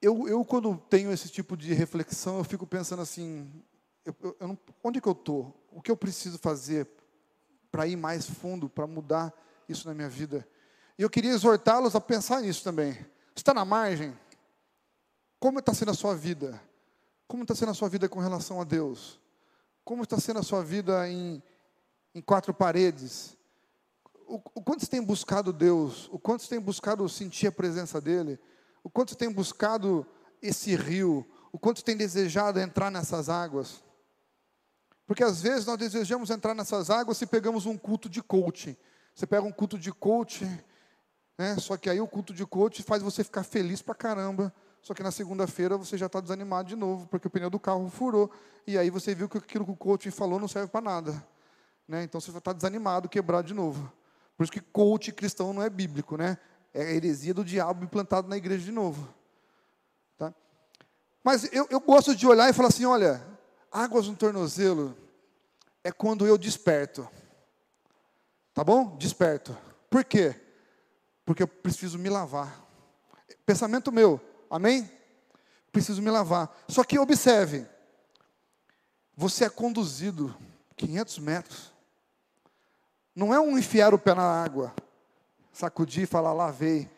[0.00, 3.50] Eu, eu, quando tenho esse tipo de reflexão, eu fico pensando assim:
[4.06, 5.52] eu, eu, não, onde que eu estou?
[5.72, 6.88] O que eu preciso fazer
[7.70, 9.34] para ir mais fundo, para mudar
[9.68, 10.46] isso na minha vida?
[10.96, 12.96] E eu queria exortá-los a pensar nisso também.
[13.34, 14.16] Está na margem?
[15.40, 16.60] Como está sendo a sua vida?
[17.26, 19.20] Como está sendo a sua vida com relação a Deus?
[19.84, 21.42] Como está sendo a sua vida em,
[22.14, 23.36] em quatro paredes?
[24.26, 26.08] O, o quanto você tem buscado Deus?
[26.12, 28.38] O quanto você tem buscado sentir a presença dEle?
[28.82, 30.06] O quanto você tem buscado
[30.40, 31.26] esse rio?
[31.52, 33.84] O quanto você tem desejado entrar nessas águas?
[35.06, 38.76] Porque às vezes nós desejamos entrar nessas águas se pegamos um culto de coaching.
[39.14, 40.58] Você pega um culto de coaching,
[41.38, 41.56] né?
[41.58, 44.52] só que aí o culto de coaching faz você ficar feliz pra caramba
[44.86, 47.90] só que na segunda-feira você já está desanimado de novo, porque o pneu do carro
[47.90, 48.30] furou.
[48.64, 51.26] E aí você viu que aquilo que o coach falou não serve para nada.
[51.88, 52.04] Né?
[52.04, 53.92] Então você está desanimado, quebrado de novo.
[54.36, 56.38] Por isso que coach cristão não é bíblico, né?
[56.72, 59.12] É a heresia do diabo implantado na igreja de novo.
[60.16, 60.32] Tá?
[61.24, 63.20] Mas eu, eu gosto de olhar e falar assim: olha,
[63.76, 64.96] águas no tornozelo
[65.82, 67.08] é quando eu desperto.
[68.52, 68.96] Tá bom?
[68.96, 69.56] Desperto.
[69.90, 70.34] Por quê?
[71.24, 72.64] Porque eu preciso me lavar.
[73.44, 74.90] Pensamento meu, Amém?
[75.72, 76.54] Preciso me lavar.
[76.68, 77.66] Só que observe,
[79.16, 80.34] você é conduzido
[80.76, 81.72] 500 metros.
[83.14, 84.74] Não é um enfiar o pé na água,
[85.52, 86.90] sacudir e falar, lavei.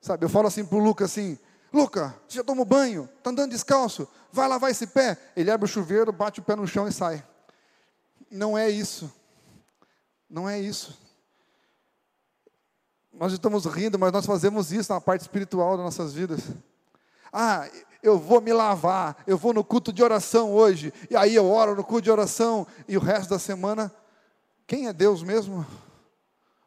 [0.00, 1.38] Sabe, eu falo assim para o Luca assim,
[1.72, 3.08] Luca, já tomou banho?
[3.18, 4.08] Está andando descalço?
[4.32, 5.18] Vai lavar esse pé.
[5.36, 7.24] Ele abre o chuveiro, bate o pé no chão e sai.
[8.30, 9.12] Não é isso.
[10.28, 10.98] Não é isso.
[13.12, 16.40] Nós estamos rindo, mas nós fazemos isso na parte espiritual das nossas vidas.
[17.32, 17.68] Ah,
[18.02, 21.74] eu vou me lavar, eu vou no culto de oração hoje, e aí eu oro
[21.74, 23.92] no culto de oração, e o resto da semana,
[24.66, 25.66] quem é Deus mesmo?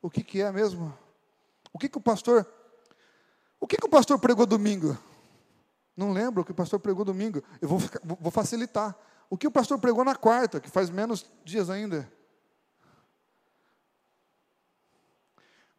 [0.02, 0.94] O que, que é mesmo?
[1.72, 2.46] O que, que o pastor,
[3.62, 4.98] o que, que o pastor pregou domingo?
[5.96, 7.80] Não lembro o que o pastor pregou domingo, eu vou,
[8.20, 8.94] vou facilitar.
[9.30, 12.12] O que o pastor pregou na quarta, que faz menos dias ainda?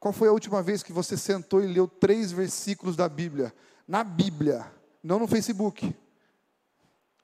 [0.01, 3.53] Qual foi a última vez que você sentou e leu três versículos da Bíblia?
[3.87, 4.65] na Bíblia,
[5.03, 5.95] não no Facebook.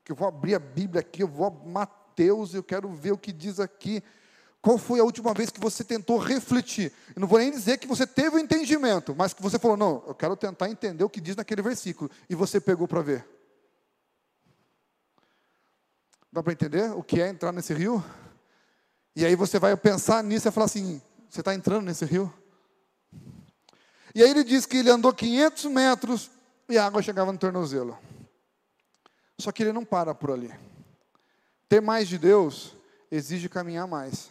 [0.05, 3.33] Que eu vou abrir a Bíblia aqui, eu vou Mateus, eu quero ver o que
[3.33, 4.03] diz aqui.
[4.61, 6.92] Qual foi a última vez que você tentou refletir?
[7.14, 9.77] Eu não vou nem dizer que você teve o um entendimento, mas que você falou,
[9.77, 12.11] não, eu quero tentar entender o que diz naquele versículo.
[12.29, 13.25] E você pegou para ver.
[16.33, 18.05] Dá para entender o que é entrar nesse rio?
[19.14, 22.33] E aí você vai pensar nisso e falar assim: você está entrando nesse rio?
[24.14, 26.31] E aí ele diz que ele andou 500 metros
[26.68, 27.99] e a água chegava no tornozelo.
[29.38, 30.53] Só que ele não para por ali.
[31.68, 32.75] Ter mais de Deus
[33.11, 34.31] exige caminhar mais.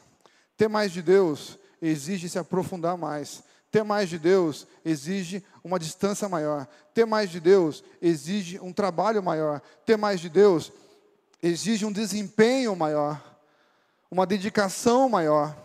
[0.57, 3.43] Ter mais de Deus exige se aprofundar mais.
[3.71, 6.67] Ter mais de Deus exige uma distância maior.
[6.93, 9.61] Ter mais de Deus exige um trabalho maior.
[9.85, 10.71] Ter mais de Deus
[11.41, 13.21] exige um desempenho maior,
[14.09, 15.55] uma dedicação maior.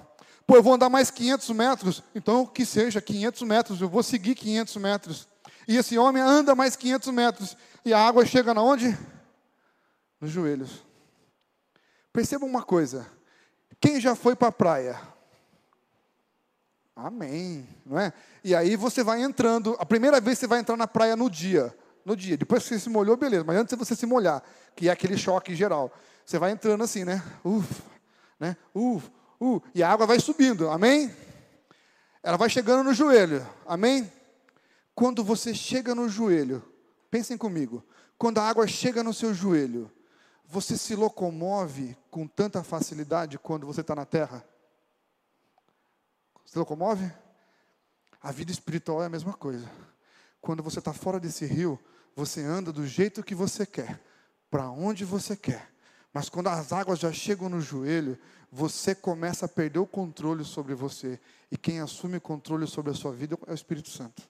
[0.46, 4.35] Pô, eu vou andar mais 500 metros, então que seja 500 metros, eu vou seguir
[4.35, 5.28] 500 metros.
[5.66, 8.96] E esse homem anda mais 500 metros, e a água chega na onde?
[10.20, 10.85] Nos joelhos.
[12.12, 13.07] Perceba uma coisa,
[13.80, 15.00] quem já foi para a praia?
[16.94, 18.12] Amém, não é?
[18.44, 21.74] E aí você vai entrando, a primeira vez você vai entrar na praia no dia,
[22.04, 24.42] no dia, depois que você se molhou, beleza, mas antes de você se molhar,
[24.76, 25.92] que é aquele choque geral,
[26.24, 27.22] você vai entrando assim, né?
[27.44, 27.82] Uf,
[28.38, 28.56] né?
[28.74, 31.14] Uf, uh, e a água vai subindo, amém?
[32.22, 34.11] Ela vai chegando no joelho, amém?
[34.94, 36.62] Quando você chega no joelho,
[37.11, 37.85] pensem comigo,
[38.18, 39.90] quando a água chega no seu joelho,
[40.53, 44.45] você se locomove com tanta facilidade quando você está na terra?
[46.45, 47.11] Se locomove?
[48.21, 49.67] A vida espiritual é a mesma coisa.
[50.43, 51.81] Quando você está fora desse rio,
[52.15, 53.99] você anda do jeito que você quer,
[54.51, 55.73] para onde você quer.
[56.12, 58.19] Mas quando as águas já chegam no joelho,
[58.51, 61.19] você começa a perder o controle sobre você.
[61.51, 64.29] E quem assume o controle sobre a sua vida é o Espírito Santo.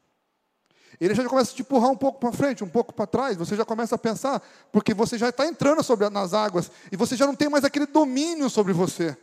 [1.00, 3.36] Ele já começa a te empurrar um pouco para frente, um pouco para trás.
[3.36, 7.16] Você já começa a pensar, porque você já está entrando sobre, nas águas e você
[7.16, 9.16] já não tem mais aquele domínio sobre você.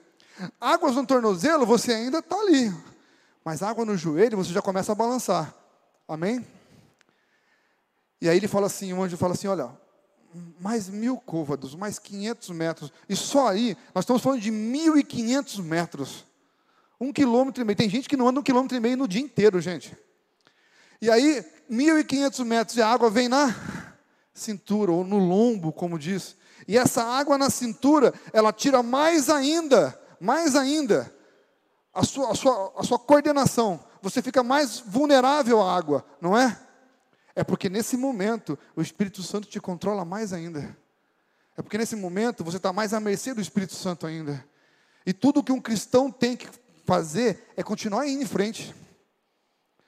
[0.60, 2.74] Águas no tornozelo, você ainda está ali.
[3.44, 5.54] Mas água no joelho, você já começa a balançar.
[6.08, 6.46] Amém?
[8.22, 9.70] E aí ele fala assim, o anjo fala assim, olha,
[10.60, 12.94] mais mil côvados, mais 500 metros.
[13.08, 16.26] E só aí, nós estamos falando de 1.500 metros.
[17.00, 17.78] Um quilômetro e meio.
[17.78, 19.96] Tem gente que não anda um quilômetro e meio no dia inteiro, gente.
[21.02, 23.56] E aí, 1.500 metros de água vem na
[24.34, 26.36] cintura, ou no lombo, como diz.
[26.68, 31.14] E essa água na cintura, ela tira mais ainda, mais ainda,
[31.94, 33.80] a sua, a sua, a sua coordenação.
[34.02, 36.60] Você fica mais vulnerável à água, não é?
[37.36, 40.78] É porque nesse momento o Espírito Santo te controla mais ainda.
[41.58, 44.46] É porque nesse momento você está mais à mercê do Espírito Santo ainda.
[45.06, 46.48] E tudo que um cristão tem que
[46.86, 48.74] fazer é continuar indo em frente.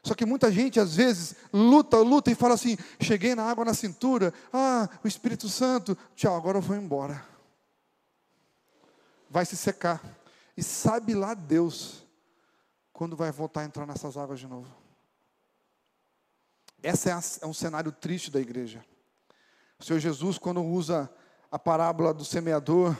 [0.03, 3.73] Só que muita gente às vezes luta, luta e fala assim: cheguei na água na
[3.73, 7.23] cintura, ah, o Espírito Santo, tchau, agora eu vou embora.
[9.29, 10.01] Vai se secar.
[10.57, 12.05] E sabe lá Deus
[12.91, 14.67] quando vai voltar a entrar nessas águas de novo.
[16.83, 18.83] Esse é, é um cenário triste da igreja.
[19.79, 21.09] O Senhor Jesus, quando usa
[21.51, 22.95] a parábola do semeador,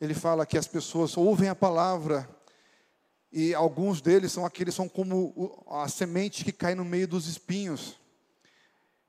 [0.00, 2.28] ele fala que as pessoas ouvem a palavra
[3.32, 7.98] e alguns deles são aqueles são como a semente que cai no meio dos espinhos,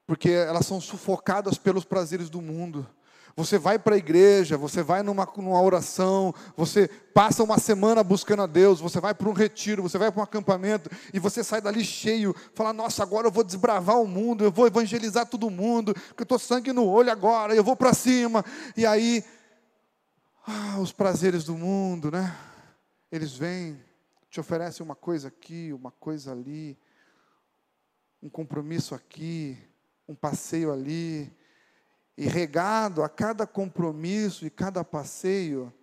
[0.05, 2.87] porque elas são sufocadas pelos prazeres do mundo.
[3.35, 8.41] Você vai para a igreja, você vai numa, numa oração, você passa uma semana buscando
[8.41, 11.61] a Deus, você vai para um retiro, você vai para um acampamento e você sai
[11.61, 15.93] dali cheio, fala: Nossa, agora eu vou desbravar o mundo, eu vou evangelizar todo mundo,
[15.93, 18.43] porque eu estou sangue no olho agora, eu vou para cima.
[18.75, 19.23] E aí,
[20.45, 22.35] ah, os prazeres do mundo, né?
[23.09, 23.79] Eles vêm,
[24.31, 26.79] te oferecem uma coisa aqui, uma coisa ali,
[28.23, 29.57] um compromisso aqui,
[30.07, 31.35] um passeio ali
[32.17, 35.73] e regado a cada compromisso e cada passeio,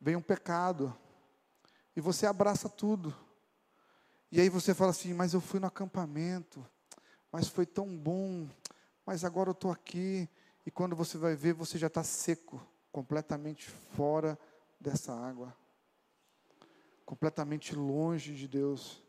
[0.00, 0.96] vem um pecado.
[1.94, 3.14] E você abraça tudo.
[4.30, 6.66] E aí você fala assim: Mas eu fui no acampamento,
[7.30, 8.48] mas foi tão bom,
[9.04, 10.26] mas agora eu estou aqui.
[10.64, 14.38] E quando você vai ver, você já está seco, completamente fora
[14.80, 15.54] dessa água,
[17.04, 19.02] completamente longe de Deus.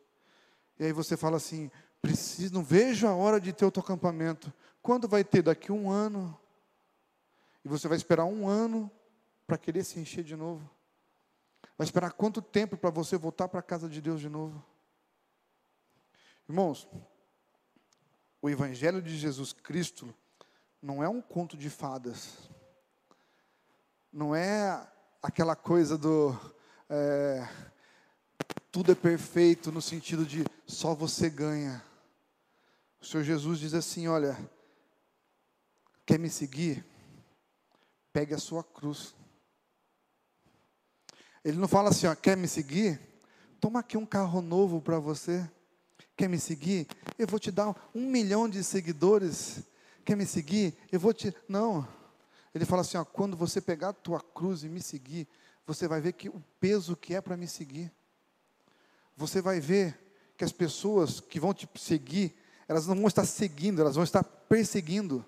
[0.79, 4.51] E aí você fala assim: preciso, não vejo a hora de ter outro acampamento.
[4.81, 5.41] Quando vai ter?
[5.41, 6.37] Daqui um ano.
[7.63, 8.91] E você vai esperar um ano
[9.47, 10.69] para querer se encher de novo.
[11.77, 14.63] Vai esperar quanto tempo para você voltar para a casa de Deus de novo?
[16.47, 16.87] Irmãos,
[18.41, 20.13] o Evangelho de Jesus Cristo
[20.81, 22.37] não é um conto de fadas.
[24.11, 24.85] Não é
[25.21, 26.37] aquela coisa do.
[26.89, 27.47] É,
[28.73, 31.85] tudo é perfeito no sentido de só você ganha.
[32.99, 34.35] O Senhor Jesus diz assim: olha,
[36.07, 36.83] quer me seguir?
[38.11, 39.13] Pegue a sua cruz.
[41.45, 42.99] Ele não fala assim, ó, quer me seguir?
[43.61, 45.47] Toma aqui um carro novo para você.
[46.17, 46.87] Quer me seguir?
[47.19, 49.61] Eu vou te dar um milhão de seguidores.
[50.03, 50.75] Quer me seguir?
[50.91, 51.31] Eu vou te.
[51.47, 51.87] Não.
[52.55, 55.27] Ele fala assim: ó, quando você pegar a tua cruz e me seguir,
[55.63, 57.91] você vai ver que o peso que é para me seguir.
[59.15, 59.99] Você vai ver
[60.37, 62.35] que as pessoas que vão te seguir
[62.67, 65.25] elas não vão estar seguindo, elas vão estar perseguindo.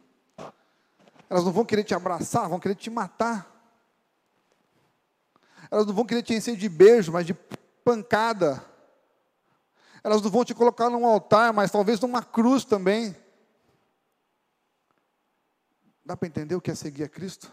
[1.30, 3.52] Elas não vão querer te abraçar, vão querer te matar.
[5.70, 7.34] Elas não vão querer te encher de beijo, mas de
[7.84, 8.64] pancada.
[10.04, 13.16] Elas não vão te colocar num altar, mas talvez numa cruz também.
[16.06, 17.52] Dá para entender o que é seguir a Cristo?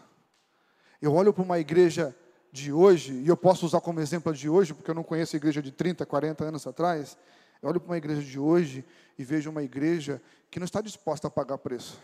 [1.01, 2.15] Eu olho para uma igreja
[2.53, 5.37] de hoje, e eu posso usar como exemplo de hoje, porque eu não conheço a
[5.37, 7.17] igreja de 30, 40 anos atrás.
[7.59, 8.85] Eu olho para uma igreja de hoje
[9.17, 11.99] e vejo uma igreja que não está disposta a pagar preço.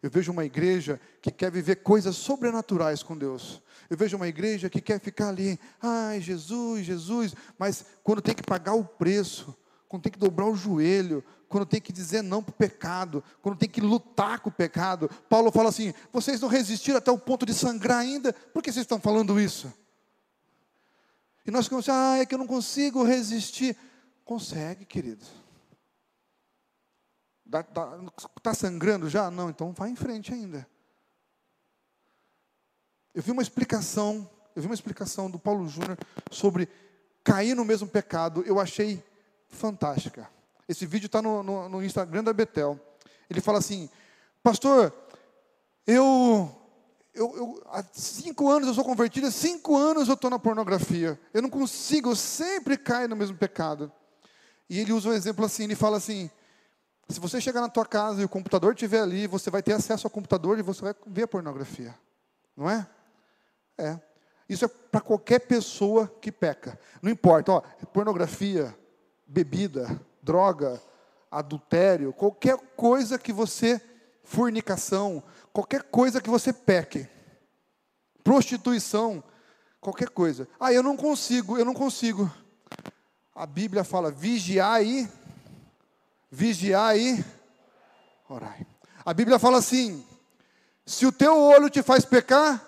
[0.00, 3.60] Eu vejo uma igreja que quer viver coisas sobrenaturais com Deus.
[3.90, 8.44] Eu vejo uma igreja que quer ficar ali, ai, Jesus, Jesus, mas quando tem que
[8.44, 9.56] pagar o preço,
[9.88, 11.24] quando tem que dobrar o joelho,
[11.54, 15.08] quando tem que dizer não para o pecado, quando tem que lutar com o pecado.
[15.28, 18.82] Paulo fala assim: vocês não resistiram até o ponto de sangrar ainda, por que vocês
[18.82, 19.72] estão falando isso?
[21.46, 23.76] E nós ficamos assim, ah, é que eu não consigo resistir.
[24.24, 25.24] Consegue, querido.
[27.46, 29.30] Está sangrando já?
[29.30, 30.66] Não, então vai em frente ainda.
[33.14, 35.96] Eu vi uma explicação, eu vi uma explicação do Paulo Júnior
[36.32, 36.68] sobre
[37.22, 39.00] cair no mesmo pecado, eu achei
[39.46, 40.33] fantástica.
[40.68, 42.78] Esse vídeo está no, no, no, Instagram da Betel.
[43.28, 43.88] Ele fala assim,
[44.42, 44.92] pastor,
[45.86, 46.50] eu,
[47.14, 51.20] eu, eu, há cinco anos eu sou convertido, há cinco anos eu estou na pornografia.
[51.32, 53.92] Eu não consigo, eu sempre caio no mesmo pecado.
[54.68, 56.30] E ele usa um exemplo assim, ele fala assim,
[57.08, 60.06] se você chegar na tua casa e o computador estiver ali, você vai ter acesso
[60.06, 61.94] ao computador e você vai ver a pornografia.
[62.56, 62.86] Não é?
[63.76, 63.98] É.
[64.48, 66.78] Isso é para qualquer pessoa que peca.
[67.02, 67.60] Não importa, ó,
[67.92, 68.76] pornografia,
[69.26, 70.82] bebida, droga,
[71.30, 73.80] adultério, qualquer coisa que você
[74.24, 75.22] fornicação,
[75.52, 77.06] qualquer coisa que você peque.
[78.24, 79.22] Prostituição,
[79.80, 80.48] qualquer coisa.
[80.58, 82.32] Ah, eu não consigo, eu não consigo.
[83.34, 85.08] A Bíblia fala: vigiar e
[86.30, 87.22] vigiar e
[88.28, 88.66] orai.
[89.04, 90.06] A Bíblia fala assim:
[90.86, 92.64] se o teu olho te faz pecar,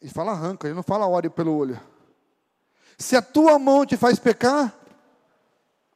[0.00, 1.78] ele fala arranca, ele não fala ore pelo olho.
[2.96, 4.74] Se a tua mão te faz pecar,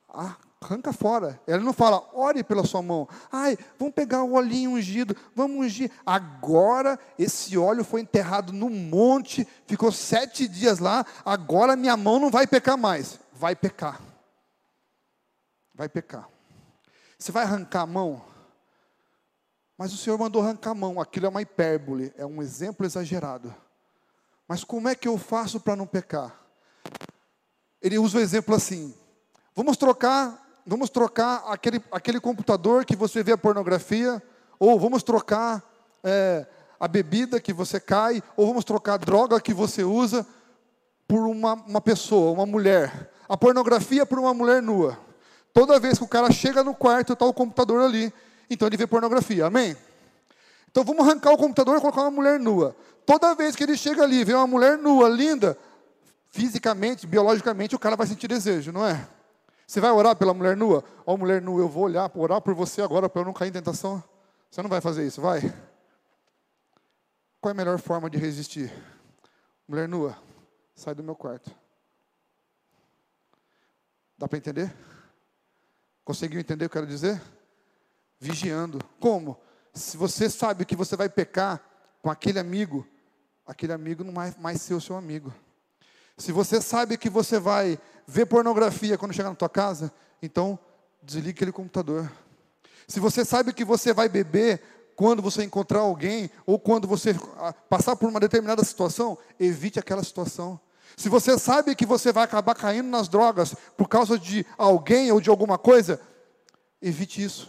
[0.08, 1.40] arranca fora.
[1.46, 3.08] Ele não fala, ore pela sua mão.
[3.30, 5.90] Ai, vamos pegar o olhinho ungido, vamos ungir.
[6.04, 12.30] Agora esse óleo foi enterrado no monte, ficou sete dias lá, agora minha mão não
[12.30, 13.20] vai pecar mais.
[13.32, 14.00] Vai pecar
[15.78, 16.28] vai pecar.
[17.16, 18.20] Você vai arrancar a mão?
[19.78, 23.54] Mas o Senhor mandou arrancar a mão, aquilo é uma hipérbole, é um exemplo exagerado.
[24.48, 26.36] Mas como é que eu faço para não pecar?
[27.80, 28.92] Ele usa o exemplo assim:
[29.58, 34.22] vamos trocar, vamos trocar aquele, aquele computador que você vê a pornografia,
[34.56, 35.60] ou vamos trocar
[36.04, 36.46] é,
[36.78, 40.24] a bebida que você cai, ou vamos trocar a droga que você usa
[41.08, 43.10] por uma, uma pessoa, uma mulher.
[43.28, 44.96] A pornografia por uma mulher nua.
[45.52, 48.12] Toda vez que o cara chega no quarto, está o computador ali.
[48.48, 49.46] Então ele vê pornografia.
[49.46, 49.76] Amém?
[50.70, 52.76] Então vamos arrancar o computador e colocar uma mulher nua.
[53.04, 55.58] Toda vez que ele chega ali, vê uma mulher nua, linda,
[56.28, 59.17] fisicamente, biologicamente, o cara vai sentir desejo, não é?
[59.68, 60.82] Você vai orar pela mulher nua?
[61.04, 63.50] Ó, oh, mulher nua, eu vou olhar, orar por você agora para eu não cair
[63.50, 64.02] em tentação.
[64.50, 65.42] Você não vai fazer isso, vai?
[67.38, 68.72] Qual é a melhor forma de resistir?
[69.68, 70.16] Mulher nua,
[70.74, 71.54] sai do meu quarto.
[74.16, 74.74] Dá para entender?
[76.02, 77.20] Conseguiu entender o que eu quero dizer?
[78.18, 78.78] Vigiando.
[78.98, 79.38] Como?
[79.74, 81.62] Se você sabe que você vai pecar
[82.00, 82.88] com aquele amigo,
[83.46, 85.30] aquele amigo não vai mais ser o seu amigo.
[86.18, 90.58] Se você sabe que você vai ver pornografia quando chegar na tua casa, então
[91.00, 92.10] desligue aquele computador.
[92.88, 94.60] Se você sabe que você vai beber
[94.96, 100.02] quando você encontrar alguém ou quando você ah, passar por uma determinada situação, evite aquela
[100.02, 100.58] situação.
[100.96, 105.20] Se você sabe que você vai acabar caindo nas drogas por causa de alguém ou
[105.20, 106.00] de alguma coisa,
[106.82, 107.48] evite isso.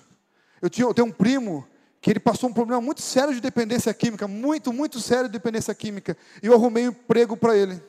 [0.62, 1.68] Eu, tinha, eu tenho um primo
[2.00, 5.74] que ele passou um problema muito sério de dependência química, muito, muito sério de dependência
[5.74, 6.16] química.
[6.44, 7.82] E eu arrumei um emprego para ele.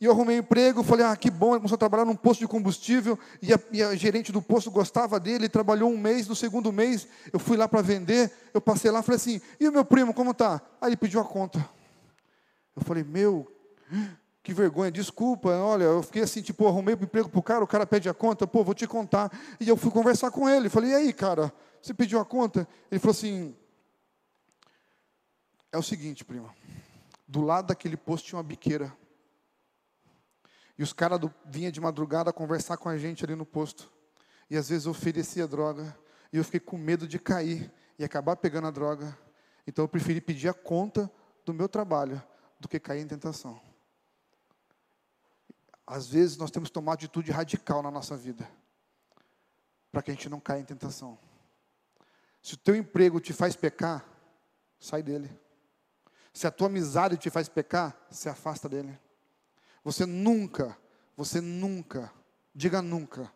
[0.00, 2.40] E eu arrumei um emprego, falei, ah, que bom, ele começou a trabalhar num posto
[2.40, 6.28] de combustível, e a, e a gerente do posto gostava dele, ele trabalhou um mês,
[6.28, 9.72] no segundo mês, eu fui lá para vender, eu passei lá, falei assim, e o
[9.72, 10.62] meu primo, como está?
[10.80, 11.68] Aí ele pediu a conta.
[12.76, 13.50] Eu falei, meu,
[14.40, 17.66] que vergonha, desculpa, olha, eu fiquei assim, tipo, arrumei o um emprego pro cara, o
[17.66, 19.32] cara pede a conta, pô, vou te contar.
[19.58, 22.68] E eu fui conversar com ele, falei, e aí, cara, você pediu a conta?
[22.88, 23.52] Ele falou assim,
[25.72, 26.54] é o seguinte, prima,
[27.26, 28.92] do lado daquele posto tinha uma biqueira.
[30.78, 33.90] E os caras vinham de madrugada conversar com a gente ali no posto.
[34.48, 35.96] E às vezes oferecia droga.
[36.32, 39.18] E eu fiquei com medo de cair e acabar pegando a droga.
[39.66, 41.10] Então eu preferi pedir a conta
[41.44, 42.22] do meu trabalho
[42.60, 43.60] do que cair em tentação.
[45.86, 48.48] Às vezes nós temos que tomar atitude radical na nossa vida,
[49.90, 51.18] para que a gente não caia em tentação.
[52.42, 54.06] Se o teu emprego te faz pecar,
[54.78, 55.30] sai dele.
[56.32, 58.98] Se a tua amizade te faz pecar, se afasta dele.
[59.84, 60.76] Você nunca,
[61.16, 62.12] você nunca,
[62.54, 63.32] diga nunca,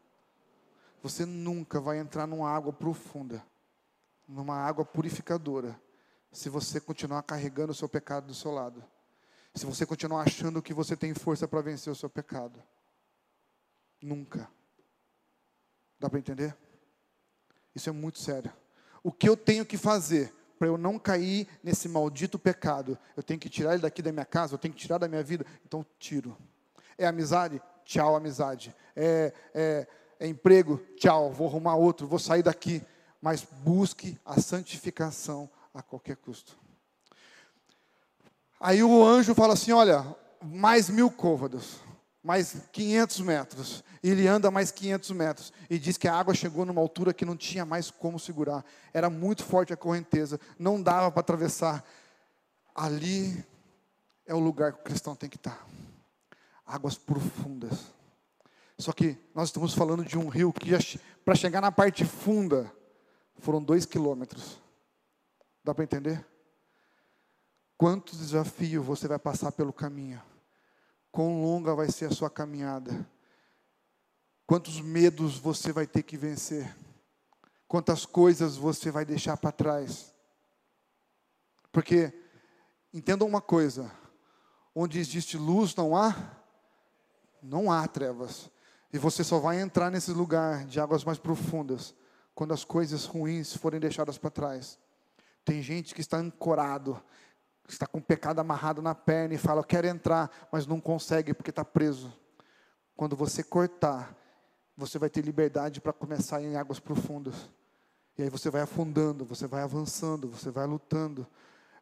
[1.03, 3.45] você nunca vai entrar numa água profunda,
[4.28, 5.80] numa água purificadora,
[6.30, 8.82] se você continuar carregando o seu pecado do seu lado.
[9.55, 12.62] Se você continuar achando que você tem força para vencer o seu pecado.
[14.01, 14.51] Nunca.
[16.01, 16.57] Dá para entender?
[17.74, 18.53] Isso é muito sério.
[19.03, 20.32] O que eu tenho que fazer
[20.62, 22.96] para eu não cair nesse maldito pecado?
[23.16, 25.20] Eu tenho que tirar ele daqui da minha casa, eu tenho que tirar da minha
[25.20, 25.44] vida.
[25.66, 26.38] Então tiro.
[26.96, 27.60] É amizade?
[27.84, 28.72] Tchau, amizade.
[28.94, 29.88] É, é,
[30.20, 30.80] é emprego?
[30.96, 32.80] Tchau, vou arrumar outro, vou sair daqui.
[33.20, 36.56] Mas busque a santificação a qualquer custo.
[38.60, 40.06] Aí o anjo fala assim: olha,
[40.40, 41.80] mais mil côvados,
[42.22, 43.84] mais 500 metros.
[44.02, 45.52] Ele anda mais 500 metros.
[45.68, 48.64] E diz que a água chegou numa altura que não tinha mais como segurar.
[48.92, 50.38] Era muito forte a correnteza.
[50.58, 51.84] Não dava para atravessar.
[52.74, 53.44] Ali
[54.26, 55.66] é o lugar que o cristão tem que estar.
[56.64, 57.92] Águas profundas.
[58.78, 60.70] Só que nós estamos falando de um rio que,
[61.24, 62.72] para chegar na parte funda,
[63.38, 64.60] foram dois quilômetros.
[65.62, 66.24] Dá para entender?
[67.76, 70.20] Quantos desafios você vai passar pelo caminho?
[71.12, 73.06] Quão longa vai ser a sua caminhada?
[74.46, 76.74] Quantos medos você vai ter que vencer?
[77.68, 80.14] Quantas coisas você vai deixar para trás?
[81.70, 82.12] Porque,
[82.92, 83.92] entendam uma coisa:
[84.74, 86.16] onde existe luz não há,
[87.42, 88.50] não há trevas.
[88.90, 91.94] E você só vai entrar nesse lugar de águas mais profundas
[92.34, 94.78] quando as coisas ruins forem deixadas para trás.
[95.44, 97.02] Tem gente que está ancorado,
[97.74, 101.34] está com o pecado amarrado na perna e fala, eu quero entrar, mas não consegue
[101.34, 102.12] porque está preso.
[102.96, 104.16] Quando você cortar,
[104.76, 107.34] você vai ter liberdade para começar em águas profundas.
[108.16, 111.26] E aí você vai afundando, você vai avançando, você vai lutando.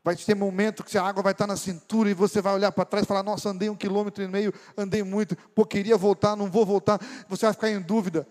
[0.02, 2.86] Vai ter momento que a água vai estar na cintura e você vai olhar para
[2.86, 6.50] trás e falar: Nossa, andei um quilômetro e meio, andei muito, pô, queria voltar, não
[6.50, 6.98] vou voltar.
[7.28, 8.26] Você vai ficar em dúvida.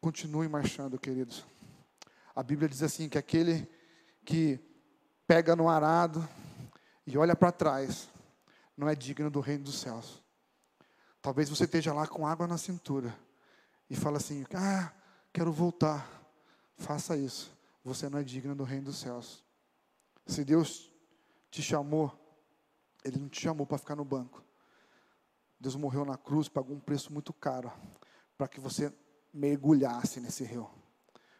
[0.00, 1.46] Continue marchando, queridos.
[2.34, 3.66] A Bíblia diz assim: que aquele
[4.24, 4.60] que
[5.30, 6.28] pega no arado
[7.06, 8.08] e olha para trás,
[8.76, 10.20] não é digno do reino dos céus.
[11.22, 13.16] Talvez você esteja lá com água na cintura
[13.88, 14.92] e fala assim: "Ah,
[15.32, 16.04] quero voltar".
[16.76, 17.56] Faça isso.
[17.84, 19.44] Você não é digno do reino dos céus.
[20.26, 20.92] Se Deus
[21.48, 22.12] te chamou,
[23.04, 24.42] ele não te chamou para ficar no banco.
[25.60, 27.72] Deus morreu na cruz, pagou um preço muito caro
[28.36, 28.92] para que você
[29.32, 30.68] mergulhasse nesse rio,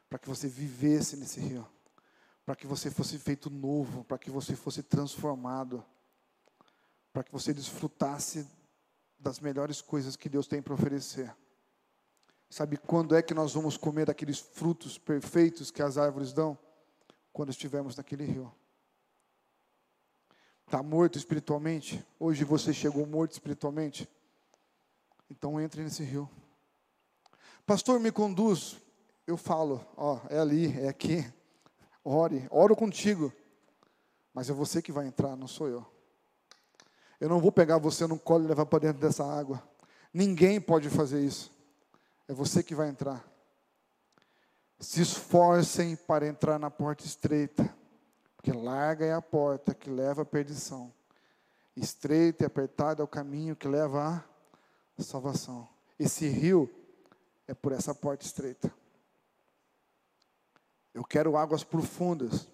[0.09, 1.67] para que você vivesse nesse rio
[2.51, 5.87] para que você fosse feito novo, para que você fosse transformado,
[7.13, 8.45] para que você desfrutasse
[9.17, 11.33] das melhores coisas que Deus tem para oferecer.
[12.49, 16.59] Sabe quando é que nós vamos comer daqueles frutos perfeitos que as árvores dão?
[17.33, 18.53] Quando estivermos naquele rio.
[20.67, 22.05] Está morto espiritualmente?
[22.19, 24.09] Hoje você chegou morto espiritualmente?
[25.31, 26.29] Então entre nesse rio.
[27.65, 28.77] Pastor, me conduz.
[29.25, 31.33] Eu falo, ó, é ali, é aqui.
[32.05, 33.33] Ore, oro contigo.
[34.33, 35.87] Mas é você que vai entrar, não sou eu.
[37.21, 39.63] Eu não vou pegar você no colo e levar para dentro dessa água.
[40.13, 41.53] Ninguém pode fazer isso.
[42.27, 43.25] É você que vai entrar.
[44.79, 47.69] Se esforcem para entrar na porta estreita,
[48.37, 50.91] porque larga é a porta que leva à perdição.
[51.77, 54.25] Estreita e apertada é o caminho que leva
[54.99, 55.69] à salvação.
[55.99, 56.71] Esse rio
[57.47, 58.73] é por essa porta estreita.
[60.93, 62.49] Eu quero águas profundas.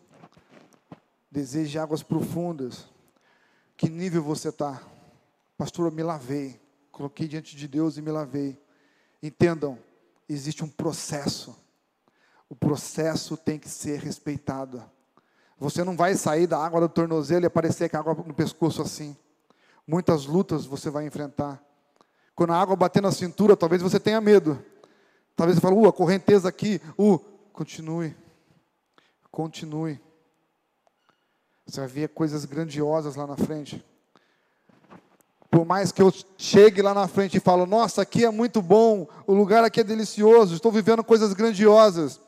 [1.31, 2.87] Deseje águas profundas.
[3.77, 4.83] Que nível você está?
[5.57, 6.61] Pastor, eu me lavei.
[6.93, 8.61] Coloquei diante de Deus e me lavei.
[9.23, 9.79] Entendam,
[10.29, 11.57] existe um processo.
[12.49, 14.83] O processo tem que ser respeitado.
[15.59, 18.83] Você não vai sair da água do tornozelo e aparecer com a água no pescoço
[18.83, 19.17] assim.
[19.87, 21.63] Muitas lutas você vai enfrentar.
[22.35, 24.63] Quando a água bater na cintura, talvez você tenha medo.
[25.35, 27.19] Talvez você fale, uh, a correnteza aqui, uh,
[27.53, 28.15] continue.
[29.37, 30.01] Continue.
[31.67, 33.85] Você vai ver coisas grandiosas lá na frente.
[35.51, 39.07] Por mais que eu chegue lá na frente e falo, nossa, aqui é muito bom,
[39.27, 42.19] o lugar aqui é delicioso, estou vivendo coisas grandiosas.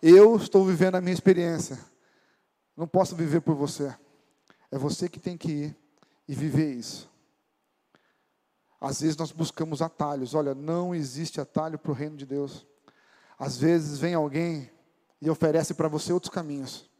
[0.00, 1.80] Eu estou vivendo a minha experiência.
[2.76, 3.92] Não posso viver por você.
[4.70, 5.76] É você que tem que ir
[6.28, 7.10] e viver isso.
[8.80, 10.32] Às vezes nós buscamos atalhos.
[10.32, 12.64] Olha, não existe atalho para o reino de Deus.
[13.36, 14.70] Às vezes vem alguém
[15.20, 16.90] e oferece para você outros caminhos.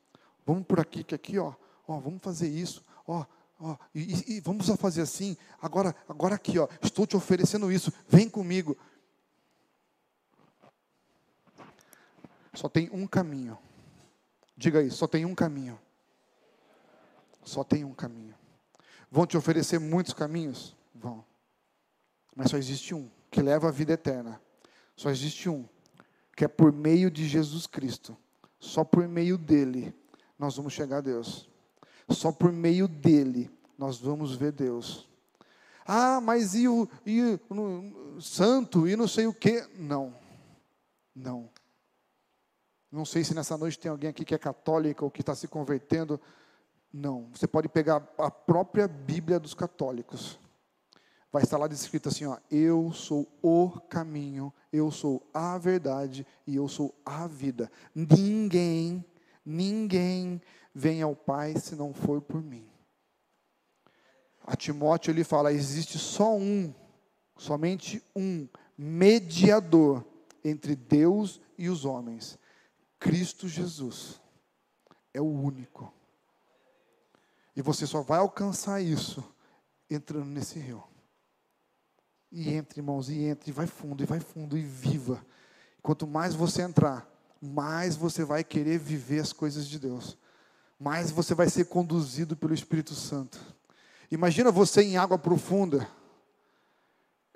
[0.45, 1.55] Vamos por aqui, que aqui, ó,
[1.87, 3.25] ó vamos fazer isso, ó,
[3.61, 5.37] ó, e, e vamos fazer assim.
[5.61, 7.93] Agora, agora aqui, ó, estou te oferecendo isso.
[8.09, 8.77] Vem comigo.
[12.55, 13.59] Só tem um caminho.
[14.57, 15.79] Diga aí, só tem um caminho.
[17.45, 18.35] Só tem um caminho.
[19.11, 20.75] Vão te oferecer muitos caminhos?
[20.95, 21.25] Vão.
[22.35, 24.41] Mas só existe um que leva à vida eterna.
[24.97, 25.69] Só existe um
[26.37, 28.15] que é por meio de Jesus Cristo.
[28.61, 29.95] Só por meio dele
[30.39, 31.49] nós vamos chegar a Deus.
[32.11, 35.09] Só por meio dele nós vamos ver Deus.
[35.87, 39.67] Ah, mas e o, e o santo e não sei o que?
[39.79, 40.15] Não,
[41.15, 41.49] não.
[42.93, 45.49] Não sei se nessa noite tem alguém aqui que é católica ou que está se
[45.49, 46.21] convertendo.
[46.93, 47.29] Não.
[47.33, 50.39] Você pode pegar a própria Bíblia dos católicos.
[51.37, 56.57] Vai estar lá descrito assim: ó, Eu sou o caminho, eu sou a verdade e
[56.57, 57.71] eu sou a vida.
[57.95, 59.05] Ninguém,
[59.45, 60.41] ninguém
[60.75, 62.67] vem ao Pai se não for por mim.
[64.47, 66.75] A Timóteo ele fala: existe só um,
[67.37, 70.03] somente um mediador
[70.43, 72.39] entre Deus e os homens,
[72.99, 74.23] Cristo Jesus.
[75.13, 75.93] É o único.
[77.55, 79.23] E você só vai alcançar isso
[79.91, 80.83] entrando nesse rio.
[82.31, 85.25] E entre, irmãos, e entre, e vai fundo, e vai fundo, e viva.
[85.83, 87.09] Quanto mais você entrar,
[87.41, 90.19] mais você vai querer viver as coisas de Deus.
[90.79, 93.39] Mais você vai ser conduzido pelo Espírito Santo.
[94.11, 95.89] Imagina você em água profunda.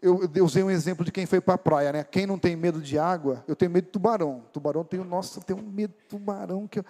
[0.03, 2.05] Eu, eu usei um exemplo de quem foi para a praia, né?
[2.05, 4.43] Quem não tem medo de água, eu tenho medo de tubarão.
[4.53, 6.85] Tubarão tem, nossa, eu tenho medo de tubarão que eu,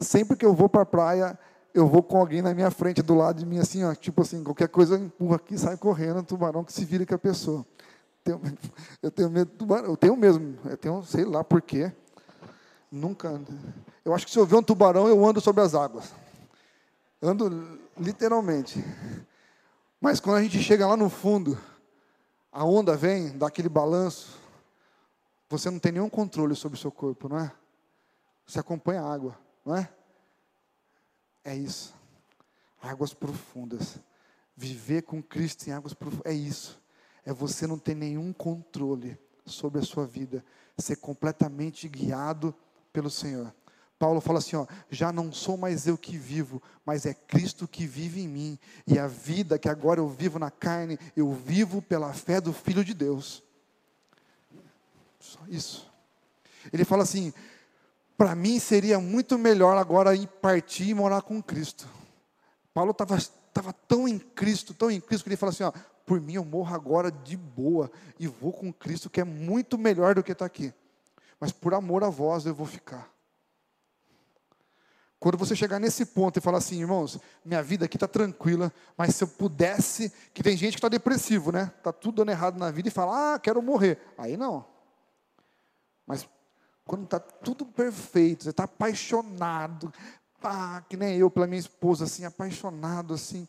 [0.00, 1.38] sempre que eu vou para a praia,
[1.74, 4.44] eu vou com alguém na minha frente, do lado de mim, assim, ó, tipo assim,
[4.44, 7.64] qualquer coisa eu empurro aqui, sai correndo, tubarão que se vira com a pessoa.
[8.22, 8.40] Tenho,
[9.02, 11.92] eu tenho medo de tubarão, eu tenho mesmo, eu tenho, sei lá por quê.
[12.90, 13.40] Nunca.
[14.04, 16.12] Eu acho que se eu ver um tubarão, eu ando sobre as águas.
[17.22, 18.84] Ando literalmente.
[19.98, 21.58] Mas quando a gente chega lá no fundo,
[22.50, 24.38] a onda vem, dá aquele balanço,
[25.48, 27.50] você não tem nenhum controle sobre o seu corpo, não é?
[28.46, 29.88] Você acompanha a água, não é?
[31.44, 31.94] É isso.
[32.80, 33.98] Águas profundas.
[34.56, 36.32] Viver com Cristo em águas profundas.
[36.32, 36.80] É isso.
[37.24, 40.44] É você não ter nenhum controle sobre a sua vida.
[40.78, 42.54] Ser completamente guiado
[42.92, 43.52] pelo Senhor.
[44.02, 47.86] Paulo fala assim: ó, já não sou mais eu que vivo, mas é Cristo que
[47.86, 48.58] vive em mim.
[48.84, 52.84] E a vida que agora eu vivo na carne, eu vivo pela fé do Filho
[52.84, 53.44] de Deus.
[55.20, 55.88] Só isso.
[56.72, 57.32] Ele fala assim:
[58.16, 61.88] para mim seria muito melhor agora ir partir e morar com Cristo.
[62.72, 65.72] Paulo estava tão em Cristo, tão em Cristo, que ele fala assim: ó,
[66.06, 70.14] por mim eu morro agora de boa e vou com Cristo, que é muito melhor
[70.14, 70.72] do que estar tá aqui.
[71.38, 73.10] Mas por amor a vós eu vou ficar.
[75.18, 79.14] Quando você chegar nesse ponto e falar assim, irmãos, minha vida aqui está tranquila, mas
[79.14, 81.70] se eu pudesse, que tem gente que está depressivo, né?
[81.78, 83.98] Está tudo dando errado na vida e fala, ah, quero morrer.
[84.18, 84.64] Aí não.
[86.04, 86.28] Mas
[86.84, 89.92] quando está tudo perfeito, você está apaixonado,
[90.42, 93.46] ah, que nem eu pela minha esposa, assim, apaixonado, assim,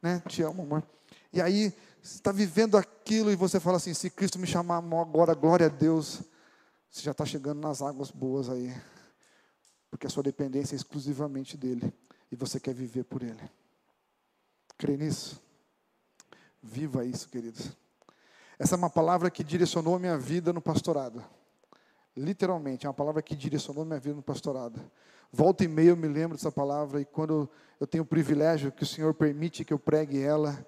[0.00, 0.22] né?
[0.28, 0.82] Te amo, amor.
[1.32, 1.72] E aí,
[2.02, 5.70] você está vivendo aquilo e você fala assim, se Cristo me chamar agora, glória a
[5.70, 6.22] Deus,
[6.90, 8.72] você já está chegando nas águas boas aí
[9.96, 11.90] porque a sua dependência é exclusivamente dele
[12.30, 13.50] e você quer viver por ele.
[14.76, 15.40] Crê nisso?
[16.62, 17.70] Viva isso, queridos.
[18.58, 21.24] Essa é uma palavra que direcionou minha vida no pastorado.
[22.16, 24.80] Literalmente, é uma palavra que direcionou minha vida no pastorado.
[25.30, 27.48] Volta e meia eu me lembro dessa palavra e quando
[27.78, 30.66] eu tenho o privilégio que o Senhor permite que eu pregue ela,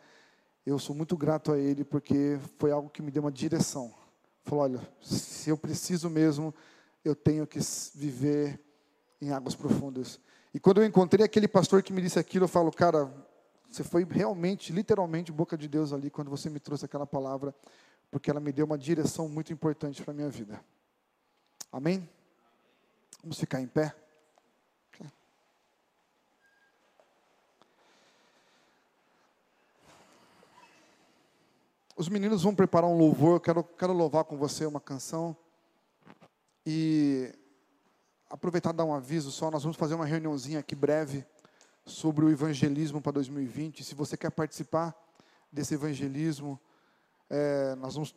[0.67, 3.95] eu sou muito grato a Ele porque foi algo que me deu uma direção.
[4.45, 6.55] Falou, olha, se eu preciso mesmo,
[7.03, 7.61] eu tenho que
[7.95, 8.61] viver
[9.21, 10.21] em águas profundas.
[10.53, 13.11] E quando eu encontrei aquele pastor que me disse aquilo, eu falo, cara,
[13.71, 17.55] você foi realmente, literalmente, boca de Deus ali quando você me trouxe aquela palavra,
[18.11, 20.61] porque ela me deu uma direção muito importante para a minha vida.
[21.71, 22.09] Amém?
[23.23, 23.95] Vamos ficar em pé?
[31.99, 35.37] Os meninos vão preparar um louvor, eu quero, quero louvar com você uma canção.
[36.65, 37.35] E
[38.31, 41.27] aproveitar e dar um aviso só, nós vamos fazer uma reuniãozinha aqui breve
[41.85, 43.83] sobre o evangelismo para 2020.
[43.83, 44.95] Se você quer participar
[45.51, 46.61] desse evangelismo,
[47.29, 48.15] é, nós vamos,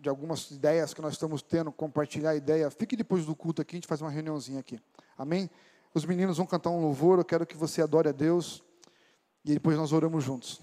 [0.00, 2.70] de algumas ideias que nós estamos tendo, compartilhar a ideia.
[2.70, 4.80] Fique depois do culto aqui, a gente faz uma reuniãozinha aqui.
[5.16, 5.50] Amém?
[5.94, 8.62] Os meninos vão cantar um louvor, eu quero que você adore a Deus.
[9.44, 10.60] E depois nós oramos juntos.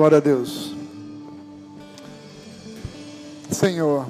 [0.00, 0.74] Glória a Deus.
[3.50, 4.06] Senhor,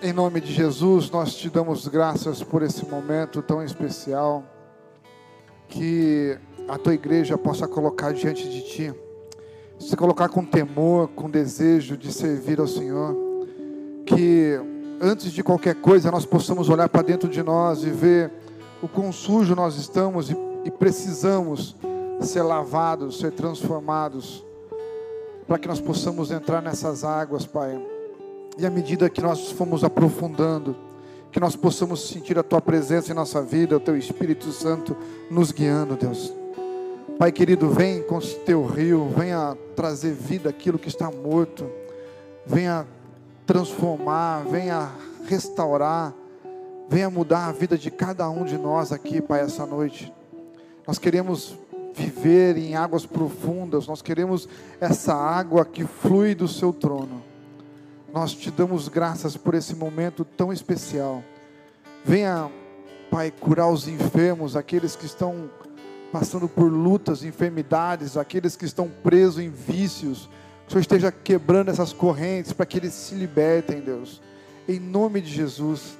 [0.00, 4.44] em nome de Jesus, nós te damos graças por esse momento tão especial
[5.66, 6.38] que
[6.68, 8.94] a tua igreja possa colocar diante de ti,
[9.80, 13.16] se colocar com temor, com desejo de servir ao Senhor,
[14.06, 14.60] que
[15.00, 18.30] antes de qualquer coisa nós possamos olhar para dentro de nós e ver
[18.80, 21.74] o quão sujo nós estamos e, e precisamos
[22.20, 24.44] ser lavados, ser transformados,
[25.46, 27.80] para que nós possamos entrar nessas águas, Pai
[28.58, 30.76] e à medida que nós fomos aprofundando,
[31.30, 34.96] que nós possamos sentir a Tua presença em nossa vida, o Teu Espírito Santo
[35.30, 36.32] nos guiando, Deus.
[37.18, 41.68] Pai querido, vem com o Teu rio, venha trazer vida aquilo que está morto,
[42.44, 42.86] venha
[43.46, 44.90] transformar, venha
[45.26, 46.12] restaurar,
[46.88, 50.12] venha mudar a vida de cada um de nós aqui, Pai, essa noite.
[50.86, 51.56] Nós queremos
[51.94, 54.48] viver em águas profundas, nós queremos
[54.80, 57.22] essa água que flui do Seu trono.
[58.12, 61.22] Nós te damos graças por esse momento tão especial.
[62.04, 62.50] Venha,
[63.10, 65.50] Pai, curar os enfermos, aqueles que estão
[66.12, 70.28] passando por lutas, enfermidades, aqueles que estão presos em vícios.
[70.66, 74.20] Que o Senhor esteja quebrando essas correntes para que eles se libertem, Deus.
[74.68, 75.96] Em nome de Jesus.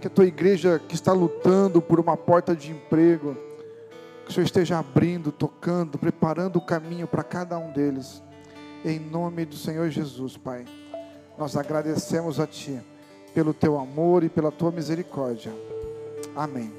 [0.00, 3.36] Que a tua igreja que está lutando por uma porta de emprego,
[4.26, 8.20] que o Senhor esteja abrindo, tocando, preparando o caminho para cada um deles.
[8.84, 10.64] Em nome do Senhor Jesus, Pai.
[11.38, 12.80] Nós agradecemos a Ti
[13.32, 15.52] pelo Teu amor e pela Tua misericórdia.
[16.34, 16.72] Amém.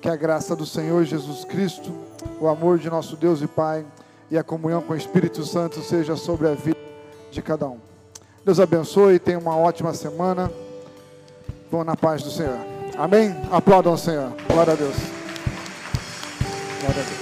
[0.00, 1.92] Que a graça do Senhor Jesus Cristo,
[2.40, 3.84] o amor de nosso Deus e Pai
[4.30, 6.78] e a comunhão com o Espírito Santo seja sobre a vida
[7.32, 7.78] de cada um.
[8.44, 10.50] Deus abençoe, tenha uma ótima semana.
[11.68, 12.58] Vão na paz do Senhor.
[12.96, 13.34] Amém?
[13.50, 14.32] Aplaudam o Senhor.
[14.48, 15.19] Glória a Deus.
[16.90, 17.19] Glória a Deus.